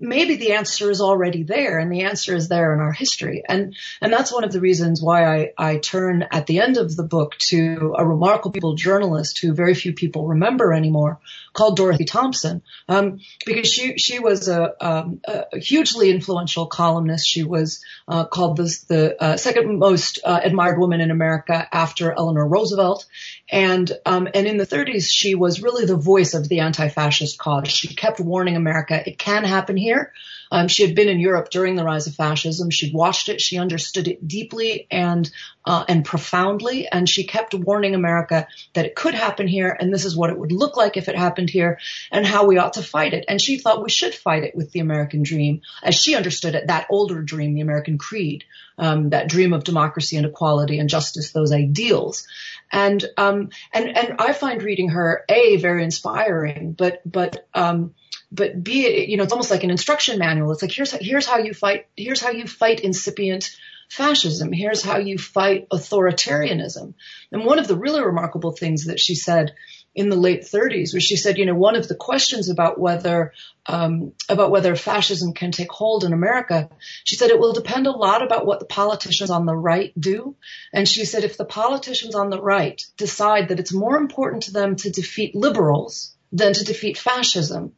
maybe 0.00 0.36
the 0.36 0.52
answer 0.52 0.90
is 0.90 1.00
already 1.00 1.42
there 1.42 1.78
and 1.78 1.90
the 1.90 2.02
answer 2.02 2.34
is 2.34 2.48
there 2.48 2.74
in 2.74 2.80
our 2.80 2.92
history. 2.92 3.42
And, 3.48 3.74
and 4.00 4.12
that's 4.12 4.32
one 4.32 4.44
of 4.44 4.52
the 4.52 4.60
reasons 4.60 5.02
why 5.02 5.24
I, 5.24 5.52
I 5.56 5.78
turn 5.78 6.26
at 6.30 6.46
the 6.46 6.60
end 6.60 6.76
of 6.76 6.94
the 6.94 7.02
book 7.02 7.36
to 7.38 7.94
a 7.96 8.06
remarkable 8.06 8.74
journalist 8.74 9.38
who 9.40 9.54
very 9.54 9.74
few 9.74 9.92
people 9.92 10.26
remember 10.26 10.72
anymore 10.72 11.20
called 11.52 11.76
Dorothy 11.76 12.04
Thompson. 12.04 12.62
Um, 12.88 13.20
because 13.46 13.72
she, 13.72 13.96
she 13.98 14.18
was 14.18 14.48
a, 14.48 14.72
um, 14.84 15.20
a, 15.24 15.58
hugely 15.58 16.10
influential 16.10 16.66
columnist. 16.66 17.26
She 17.26 17.42
was, 17.42 17.82
uh, 18.06 18.26
called 18.26 18.58
the, 18.58 18.84
the 18.88 19.22
uh, 19.22 19.36
second 19.36 19.78
most 19.78 20.20
uh, 20.24 20.40
admired 20.42 20.78
woman 20.78 21.00
in 21.00 21.10
America 21.10 21.66
after 21.72 22.12
Eleanor 22.12 22.46
Roosevelt. 22.46 23.06
And, 23.50 23.90
um, 24.04 24.28
and 24.34 24.46
in 24.46 24.58
the 24.58 24.66
30s, 24.66 25.08
she 25.08 25.34
was 25.34 25.62
really 25.62 25.86
the 25.86 25.96
voice 25.96 26.34
of 26.34 26.48
the 26.48 26.60
anti-fascist 26.60 27.38
cause. 27.38 27.68
She 27.68 27.94
kept 27.94 28.20
warning 28.20 28.56
America, 28.56 29.02
it 29.08 29.18
can 29.18 29.44
happen 29.44 29.76
here. 29.76 30.12
Um, 30.50 30.68
she 30.68 30.84
had 30.84 30.94
been 30.94 31.08
in 31.08 31.20
Europe 31.20 31.50
during 31.50 31.76
the 31.76 31.84
rise 31.84 32.06
of 32.06 32.14
fascism. 32.14 32.70
She'd 32.70 32.94
watched 32.94 33.28
it. 33.28 33.40
She 33.40 33.58
understood 33.58 34.08
it 34.08 34.26
deeply 34.26 34.86
and 34.90 35.30
uh, 35.64 35.84
and 35.86 36.02
profoundly, 36.04 36.88
and 36.88 37.06
she 37.06 37.24
kept 37.24 37.52
warning 37.52 37.94
America 37.94 38.48
that 38.72 38.86
it 38.86 38.94
could 38.94 39.12
happen 39.12 39.46
here, 39.46 39.76
and 39.78 39.92
this 39.92 40.06
is 40.06 40.16
what 40.16 40.30
it 40.30 40.38
would 40.38 40.50
look 40.50 40.78
like 40.78 40.96
if 40.96 41.08
it 41.08 41.16
happened 41.16 41.50
here, 41.50 41.78
and 42.10 42.24
how 42.24 42.46
we 42.46 42.56
ought 42.56 42.72
to 42.74 42.82
fight 42.82 43.12
it. 43.12 43.26
And 43.28 43.40
she 43.40 43.58
thought 43.58 43.82
we 43.82 43.90
should 43.90 44.14
fight 44.14 44.44
it 44.44 44.56
with 44.56 44.72
the 44.72 44.80
American 44.80 45.22
dream, 45.22 45.60
as 45.82 45.94
she 45.94 46.16
understood 46.16 46.54
it, 46.54 46.68
that 46.68 46.86
older 46.88 47.20
dream, 47.20 47.52
the 47.52 47.60
American 47.60 47.98
creed, 47.98 48.44
um, 48.78 49.10
that 49.10 49.28
dream 49.28 49.52
of 49.52 49.64
democracy 49.64 50.16
and 50.16 50.24
equality 50.24 50.78
and 50.78 50.88
justice, 50.88 51.32
those 51.32 51.52
ideals. 51.52 52.26
And 52.72 53.04
um, 53.18 53.50
and 53.72 53.96
and 53.96 54.16
I 54.18 54.32
find 54.32 54.62
reading 54.62 54.90
her 54.90 55.24
a 55.28 55.56
very 55.56 55.84
inspiring, 55.84 56.72
but 56.72 57.02
but 57.04 57.46
um, 57.52 57.94
but 58.30 58.62
be 58.62 58.84
it, 58.84 59.08
you 59.08 59.16
know, 59.16 59.22
it's 59.22 59.32
almost 59.32 59.50
like 59.50 59.64
an 59.64 59.70
instruction 59.70 60.18
manual. 60.18 60.52
It's 60.52 60.62
like, 60.62 60.72
here's, 60.72 60.92
here's 60.92 61.26
how 61.26 61.38
you 61.38 61.54
fight, 61.54 61.86
here's 61.96 62.20
how 62.20 62.30
you 62.30 62.46
fight 62.46 62.80
incipient 62.80 63.56
fascism. 63.88 64.52
Here's 64.52 64.82
how 64.82 64.98
you 64.98 65.18
fight 65.18 65.68
authoritarianism. 65.70 66.94
And 67.32 67.44
one 67.44 67.58
of 67.58 67.68
the 67.68 67.76
really 67.76 68.02
remarkable 68.02 68.52
things 68.52 68.86
that 68.86 69.00
she 69.00 69.14
said 69.14 69.54
in 69.94 70.10
the 70.10 70.16
late 70.16 70.42
30s 70.42 70.94
was 70.94 71.02
she 71.02 71.16
said, 71.16 71.38
you 71.38 71.46
know, 71.46 71.54
one 71.54 71.74
of 71.74 71.88
the 71.88 71.94
questions 71.94 72.50
about 72.50 72.78
whether, 72.78 73.32
um, 73.66 74.12
about 74.28 74.50
whether 74.50 74.76
fascism 74.76 75.32
can 75.32 75.50
take 75.50 75.72
hold 75.72 76.04
in 76.04 76.12
America, 76.12 76.68
she 77.04 77.16
said 77.16 77.30
it 77.30 77.40
will 77.40 77.54
depend 77.54 77.86
a 77.86 77.90
lot 77.90 78.22
about 78.22 78.46
what 78.46 78.60
the 78.60 78.66
politicians 78.66 79.30
on 79.30 79.46
the 79.46 79.56
right 79.56 79.98
do. 79.98 80.36
And 80.72 80.86
she 80.86 81.04
said 81.04 81.24
if 81.24 81.36
the 81.36 81.44
politicians 81.44 82.14
on 82.14 82.30
the 82.30 82.40
right 82.40 82.80
decide 82.96 83.48
that 83.48 83.58
it's 83.58 83.72
more 83.72 83.96
important 83.96 84.44
to 84.44 84.52
them 84.52 84.76
to 84.76 84.90
defeat 84.90 85.34
liberals 85.34 86.14
than 86.30 86.52
to 86.52 86.64
defeat 86.64 86.98
fascism, 86.98 87.72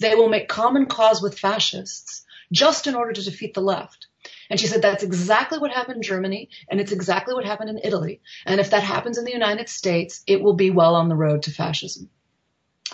they 0.00 0.14
will 0.14 0.28
make 0.28 0.48
common 0.48 0.86
cause 0.86 1.22
with 1.22 1.38
fascists 1.38 2.24
just 2.52 2.86
in 2.86 2.94
order 2.94 3.12
to 3.12 3.24
defeat 3.24 3.54
the 3.54 3.60
left. 3.60 4.06
And 4.50 4.58
she 4.58 4.66
said 4.66 4.82
that's 4.82 5.02
exactly 5.02 5.58
what 5.58 5.72
happened 5.72 5.96
in 5.96 6.02
Germany 6.02 6.50
and 6.70 6.80
it's 6.80 6.92
exactly 6.92 7.34
what 7.34 7.44
happened 7.44 7.70
in 7.70 7.80
Italy. 7.82 8.20
And 8.44 8.60
if 8.60 8.70
that 8.70 8.82
happens 8.82 9.18
in 9.18 9.24
the 9.24 9.32
United 9.32 9.68
States, 9.68 10.22
it 10.26 10.40
will 10.40 10.54
be 10.54 10.70
well 10.70 10.94
on 10.94 11.08
the 11.08 11.16
road 11.16 11.42
to 11.44 11.50
fascism. 11.50 12.10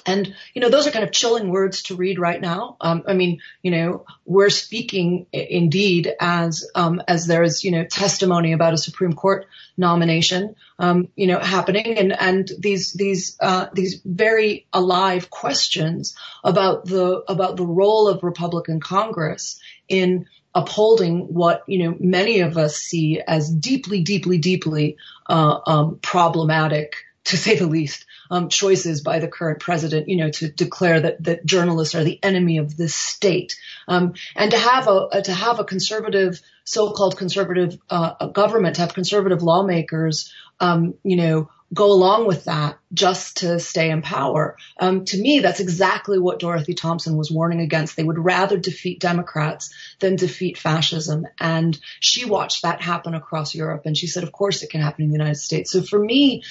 And, 0.07 0.35
you 0.55 0.61
know, 0.61 0.69
those 0.69 0.87
are 0.87 0.91
kind 0.91 1.05
of 1.05 1.13
chilling 1.13 1.51
words 1.51 1.85
to 1.85 1.97
read 1.97 2.19
right 2.19 2.41
now. 2.41 2.77
Um, 2.81 3.05
I 3.07 3.15
mean, 3.15 3.41
you 3.63 3.71
know, 3.71 4.05
we're 4.25 4.51
speaking 4.51 5.27
indeed 5.33 6.13
as, 6.21 6.69
um, 6.75 7.03
as 7.07 7.27
there 7.27 7.43
is, 7.43 7.65
you 7.65 7.71
know, 7.71 7.85
testimony 7.85 8.53
about 8.53 8.75
a 8.75 8.79
Supreme 8.79 9.13
Court 9.13 9.47
nomination, 9.77 10.57
um, 10.79 11.09
you 11.15 11.27
know, 11.27 11.39
happening 11.39 11.99
and, 11.99 12.13
and 12.13 12.51
these, 12.59 12.93
these, 12.93 13.37
uh, 13.41 13.67
these 13.73 14.01
very 14.05 14.67
alive 14.73 15.31
questions 15.31 16.17
about 16.45 16.85
the, 16.85 17.23
about 17.29 17.57
the 17.57 17.67
role 17.67 18.09
of 18.09 18.23
Republican 18.23 18.81
Congress 18.81 19.61
in 19.89 20.27
upholding 20.55 21.33
what, 21.33 21.63
you 21.67 21.85
know, 21.85 21.97
many 21.99 22.41
of 22.41 22.59
us 22.59 22.77
see 22.77 23.21
as 23.27 23.51
deeply, 23.51 24.03
deeply, 24.03 24.39
deeply, 24.39 24.97
uh, 25.29 25.61
um, 25.67 25.99
problematic 26.03 26.97
to 27.25 27.37
say 27.37 27.57
the 27.57 27.67
least, 27.67 28.05
um, 28.33 28.49
choices 28.49 29.03
by 29.03 29.19
the 29.19 29.29
current 29.29 29.61
president, 29.61 30.09
you 30.09 30.17
know, 30.17 30.31
to 30.31 30.51
declare 30.51 30.99
that 31.01 31.23
that 31.23 31.45
journalists 31.45 31.95
are 31.95 32.03
the 32.03 32.19
enemy 32.23 32.57
of 32.59 32.77
the 32.77 32.89
state, 32.89 33.57
um, 33.87 34.15
and 34.35 34.51
to 34.51 34.59
have 34.59 34.89
a, 34.89 35.09
a, 35.13 35.23
to 35.23 35.33
have 35.33 35.61
a 35.61 35.65
conservative, 35.65 36.41
so-called 36.65 37.19
conservative 37.19 37.79
uh, 37.91 38.27
government, 38.29 38.77
to 38.77 38.81
have 38.81 38.95
conservative 38.95 39.43
lawmakers, 39.43 40.33
um, 40.61 40.95
you 41.05 41.17
know, 41.17 41.51
go 41.75 41.93
along 41.93 42.27
with 42.27 42.45
that 42.45 42.79
just 42.95 43.39
to 43.39 43.59
stay 43.61 43.91
in 43.91 44.01
power. 44.01 44.57
Um, 44.79 45.05
to 45.07 45.21
me, 45.21 45.41
that's 45.41 45.61
exactly 45.61 46.19
what 46.19 46.39
Dorothy 46.39 46.75
Thompson 46.75 47.17
was 47.17 47.31
warning 47.31 47.61
against. 47.61 47.97
They 47.97 48.05
would 48.05 48.19
rather 48.19 48.59
defeat 48.59 49.01
Democrats 49.01 49.75
than 49.99 50.17
defeat 50.17 50.57
fascism. 50.59 51.27
And 51.39 51.79
she 52.01 52.25
watched 52.25 52.63
that 52.63 52.83
happen 52.83 53.15
across 53.15 53.55
Europe. 53.55 53.83
And 53.85 53.97
she 53.97 54.07
said, 54.07 54.23
of 54.23 54.33
course 54.33 54.63
it 54.63 54.71
can 54.71 54.81
happen 54.81 55.05
in 55.05 55.11
the 55.11 55.19
United 55.19 55.39
States. 55.39 55.73
So 55.73 55.83
for 55.83 55.99
me, 55.99 56.43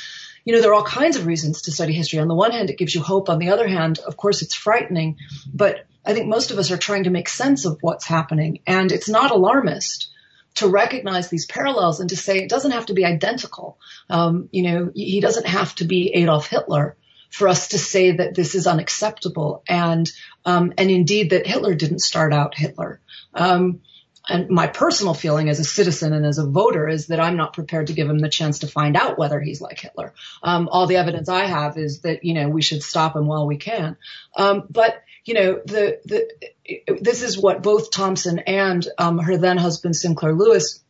you 0.44 0.54
know, 0.54 0.62
there 0.62 0.72
are 0.72 0.76
all 0.76 0.84
kinds 0.84 1.18
of 1.18 1.26
reasons 1.26 1.64
to 1.64 1.72
study 1.72 1.94
history. 1.94 2.20
On 2.20 2.28
the 2.28 2.36
one 2.36 2.52
hand, 2.52 2.70
it 2.70 2.78
gives 2.78 2.96
you 2.96 3.02
hope. 3.02 3.30
On 3.30 3.40
the 3.40 3.50
other 3.50 3.68
hand, 3.68 4.00
of 4.00 4.18
course, 4.18 4.42
it's 4.42 4.56
frightening. 4.56 5.18
But 5.54 5.86
I 6.06 6.14
think 6.14 6.28
most 6.28 6.52
of 6.52 6.58
us 6.58 6.72
are 6.72 6.78
trying 6.78 7.04
to 7.04 7.10
make 7.10 7.30
sense 7.30 7.66
of 7.66 7.78
what's 7.82 8.06
happening. 8.06 8.60
And 8.66 8.92
it's 8.92 9.10
not 9.10 9.32
alarmist 9.32 10.10
to 10.56 10.68
recognize 10.68 11.30
these 11.30 11.46
parallels 11.46 12.00
and 12.00 12.10
to 12.10 12.18
say 12.18 12.40
it 12.40 12.50
doesn't 12.50 12.72
have 12.72 12.88
to 12.88 12.94
be 12.94 13.06
identical. 13.06 13.78
Um, 14.10 14.50
you 14.52 14.64
know, 14.64 14.92
he 14.94 15.22
doesn't 15.22 15.48
have 15.48 15.76
to 15.76 15.86
be 15.86 16.14
Adolf 16.14 16.48
Hitler 16.48 16.98
for 17.30 17.48
us 17.48 17.70
to 17.70 17.78
say 17.78 18.12
that 18.12 18.36
this 18.36 18.56
is 18.56 18.68
unacceptable. 18.68 19.64
And, 19.68 20.12
um, 20.44 20.74
and 20.78 20.92
indeed 20.92 21.30
that 21.30 21.48
Hitler 21.48 21.76
didn't 21.76 22.00
start 22.00 22.34
out 22.34 22.58
Hitler. 22.58 23.00
Um, 23.34 23.82
and 24.30 24.50
my 24.50 24.68
personal 24.68 25.14
feeling 25.14 25.50
as 25.50 25.60
a 25.60 25.64
citizen 25.64 26.14
and 26.14 26.26
as 26.26 26.38
a 26.38 26.46
voter 26.46 26.88
is 26.88 27.08
that 27.08 27.20
I'm 27.20 27.38
not 27.38 27.54
prepared 27.54 27.88
to 27.88 27.94
give 27.94 28.10
him 28.10 28.20
the 28.20 28.30
chance 28.30 28.60
to 28.60 28.68
find 28.68 28.96
out 28.96 29.18
whether 29.18 29.40
he's 29.40 29.62
like 29.62 29.80
Hitler. 29.80 30.14
Um, 30.44 30.70
all 30.72 30.88
the 30.88 30.98
evidence 30.98 31.30
I 31.30 31.46
have 31.46 31.78
is 31.78 32.02
that 32.02 32.24
you 32.24 32.34
know 32.34 32.50
we 32.50 32.62
should 32.62 32.84
stop 32.84 33.16
him 33.16 33.28
while 33.28 33.48
we 33.48 33.58
can. 33.58 33.98
Um, 34.36 34.64
but 34.70 35.02
you 35.26 35.34
know 35.34 35.62
the 35.66 36.00
the 36.06 36.98
this 37.02 37.24
is 37.24 37.38
what 37.38 37.64
both 37.64 37.92
Thompson 37.92 38.40
and 38.40 38.88
um, 38.98 39.20
her 39.20 39.38
then 39.38 39.58
husband 39.58 39.96
Sinclair 39.96 40.34
Lewis 40.34 40.82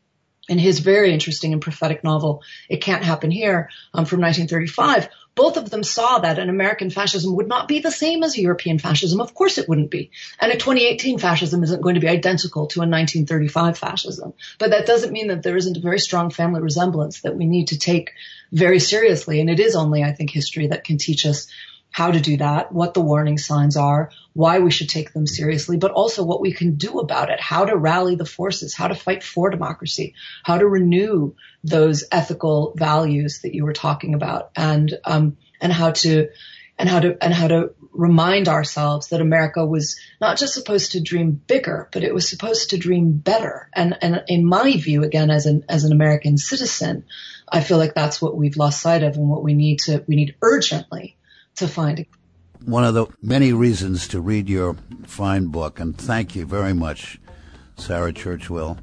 in 0.49 0.59
his 0.59 0.79
very 0.79 1.13
interesting 1.13 1.53
and 1.53 1.61
prophetic 1.61 2.03
novel, 2.03 2.43
It 2.67 2.81
Can't 2.81 3.03
Happen 3.03 3.31
Here, 3.31 3.69
um, 3.93 4.05
from 4.05 4.21
1935, 4.21 5.07
both 5.35 5.57
of 5.57 5.69
them 5.69 5.83
saw 5.83 6.19
that 6.19 6.39
an 6.39 6.49
American 6.49 6.89
fascism 6.89 7.35
would 7.35 7.47
not 7.47 7.67
be 7.67 7.79
the 7.79 7.91
same 7.91 8.23
as 8.23 8.37
European 8.37 8.79
fascism. 8.79 9.21
Of 9.21 9.33
course 9.33 9.57
it 9.57 9.69
wouldn't 9.69 9.89
be. 9.89 10.11
And 10.39 10.51
a 10.51 10.57
2018 10.57 11.19
fascism 11.19 11.63
isn't 11.63 11.81
going 11.81 11.95
to 11.95 12.01
be 12.01 12.09
identical 12.09 12.67
to 12.67 12.79
a 12.79 12.87
1935 12.87 13.77
fascism. 13.77 14.33
But 14.59 14.71
that 14.71 14.85
doesn't 14.85 15.13
mean 15.13 15.27
that 15.27 15.43
there 15.43 15.57
isn't 15.57 15.77
a 15.77 15.81
very 15.81 15.99
strong 15.99 16.31
family 16.31 16.61
resemblance 16.61 17.21
that 17.21 17.35
we 17.35 17.45
need 17.45 17.69
to 17.69 17.79
take 17.79 18.11
very 18.51 18.79
seriously. 18.79 19.39
And 19.39 19.49
it 19.49 19.59
is 19.59 19.75
only, 19.75 20.03
I 20.03 20.11
think, 20.11 20.31
history 20.31 20.67
that 20.67 20.83
can 20.83 20.97
teach 20.97 21.25
us 21.25 21.47
how 21.91 22.09
to 22.09 22.21
do 22.21 22.37
that, 22.37 22.71
what 22.71 22.93
the 22.93 23.01
warning 23.01 23.37
signs 23.37 23.75
are, 23.75 24.11
why 24.33 24.59
we 24.59 24.71
should 24.71 24.89
take 24.89 25.11
them 25.11 25.27
seriously, 25.27 25.77
but 25.77 25.91
also 25.91 26.23
what 26.23 26.39
we 26.41 26.53
can 26.53 26.75
do 26.75 26.99
about 26.99 27.29
it, 27.29 27.39
how 27.39 27.65
to 27.65 27.75
rally 27.75 28.15
the 28.15 28.25
forces, 28.25 28.73
how 28.73 28.87
to 28.87 28.95
fight 28.95 29.23
for 29.23 29.49
democracy, 29.49 30.15
how 30.43 30.57
to 30.57 30.65
renew 30.65 31.33
those 31.63 32.05
ethical 32.11 32.73
values 32.77 33.41
that 33.41 33.53
you 33.53 33.65
were 33.65 33.73
talking 33.73 34.13
about, 34.13 34.51
and 34.55 34.97
um, 35.03 35.37
and 35.59 35.73
how 35.73 35.91
to 35.91 36.29
and 36.79 36.87
how 36.87 37.01
to 37.01 37.17
and 37.21 37.33
how 37.33 37.49
to 37.49 37.75
remind 37.91 38.47
ourselves 38.47 39.09
that 39.09 39.19
America 39.19 39.65
was 39.65 39.99
not 40.21 40.37
just 40.37 40.53
supposed 40.53 40.93
to 40.93 41.01
dream 41.01 41.31
bigger, 41.31 41.89
but 41.91 42.03
it 42.03 42.13
was 42.13 42.29
supposed 42.29 42.69
to 42.69 42.77
dream 42.77 43.11
better. 43.11 43.69
And 43.73 43.97
and 44.01 44.23
in 44.29 44.45
my 44.45 44.77
view, 44.77 45.03
again, 45.03 45.29
as 45.29 45.45
an 45.45 45.65
as 45.67 45.83
an 45.83 45.91
American 45.91 46.37
citizen, 46.37 47.03
I 47.51 47.59
feel 47.59 47.77
like 47.77 47.93
that's 47.93 48.21
what 48.21 48.37
we've 48.37 48.55
lost 48.55 48.79
sight 48.79 49.03
of, 49.03 49.17
and 49.17 49.27
what 49.27 49.43
we 49.43 49.55
need 49.55 49.79
to 49.79 50.05
we 50.07 50.15
need 50.15 50.35
urgently 50.41 51.17
to 51.55 51.67
find 51.67 51.99
it. 51.99 52.07
One 52.65 52.83
of 52.83 52.93
the 52.93 53.07
many 53.21 53.53
reasons 53.53 54.07
to 54.09 54.21
read 54.21 54.47
your 54.47 54.75
fine 55.05 55.47
book, 55.47 55.79
and 55.79 55.97
thank 55.97 56.35
you 56.35 56.45
very 56.45 56.73
much, 56.73 57.19
Sarah 57.75 58.13
Churchwell, 58.13 58.77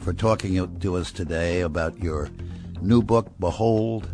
for 0.00 0.12
talking 0.12 0.78
to 0.80 0.96
us 0.96 1.10
today 1.10 1.62
about 1.62 1.98
your 1.98 2.28
new 2.82 3.02
book, 3.02 3.32
Behold 3.40 4.08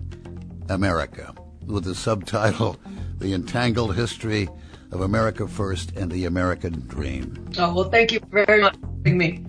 America, 0.68 1.34
with 1.66 1.84
the 1.84 1.94
subtitle, 1.94 2.76
The 3.18 3.34
Entangled 3.34 3.96
History 3.96 4.48
of 4.92 5.00
America 5.00 5.48
First 5.48 5.96
and 5.96 6.10
the 6.10 6.24
American 6.24 6.86
Dream. 6.86 7.50
Oh, 7.58 7.74
well, 7.74 7.90
thank 7.90 8.12
you 8.12 8.20
very 8.30 8.60
much 8.60 8.76
for 8.76 8.86
having 8.86 9.18
me. 9.18 9.44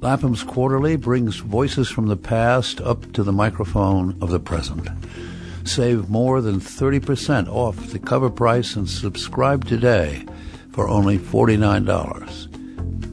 Lapham's 0.00 0.42
Quarterly 0.42 0.96
brings 0.96 1.36
voices 1.36 1.88
from 1.88 2.06
the 2.06 2.16
past 2.16 2.80
up 2.80 3.12
to 3.12 3.22
the 3.22 3.32
microphone 3.32 4.16
of 4.20 4.30
the 4.30 4.40
present. 4.40 4.88
Save 5.66 6.08
more 6.08 6.40
than 6.40 6.60
30% 6.60 7.48
off 7.48 7.88
the 7.88 7.98
cover 7.98 8.30
price 8.30 8.76
and 8.76 8.88
subscribe 8.88 9.66
today 9.66 10.24
for 10.70 10.88
only 10.88 11.18
$49. 11.18 12.46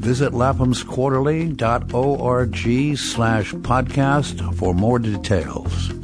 Visit 0.04 0.34
laphamsquarterly.org 0.34 2.98
slash 2.98 3.54
podcast 3.54 4.56
for 4.56 4.76
more 4.76 5.00
details. 5.00 6.03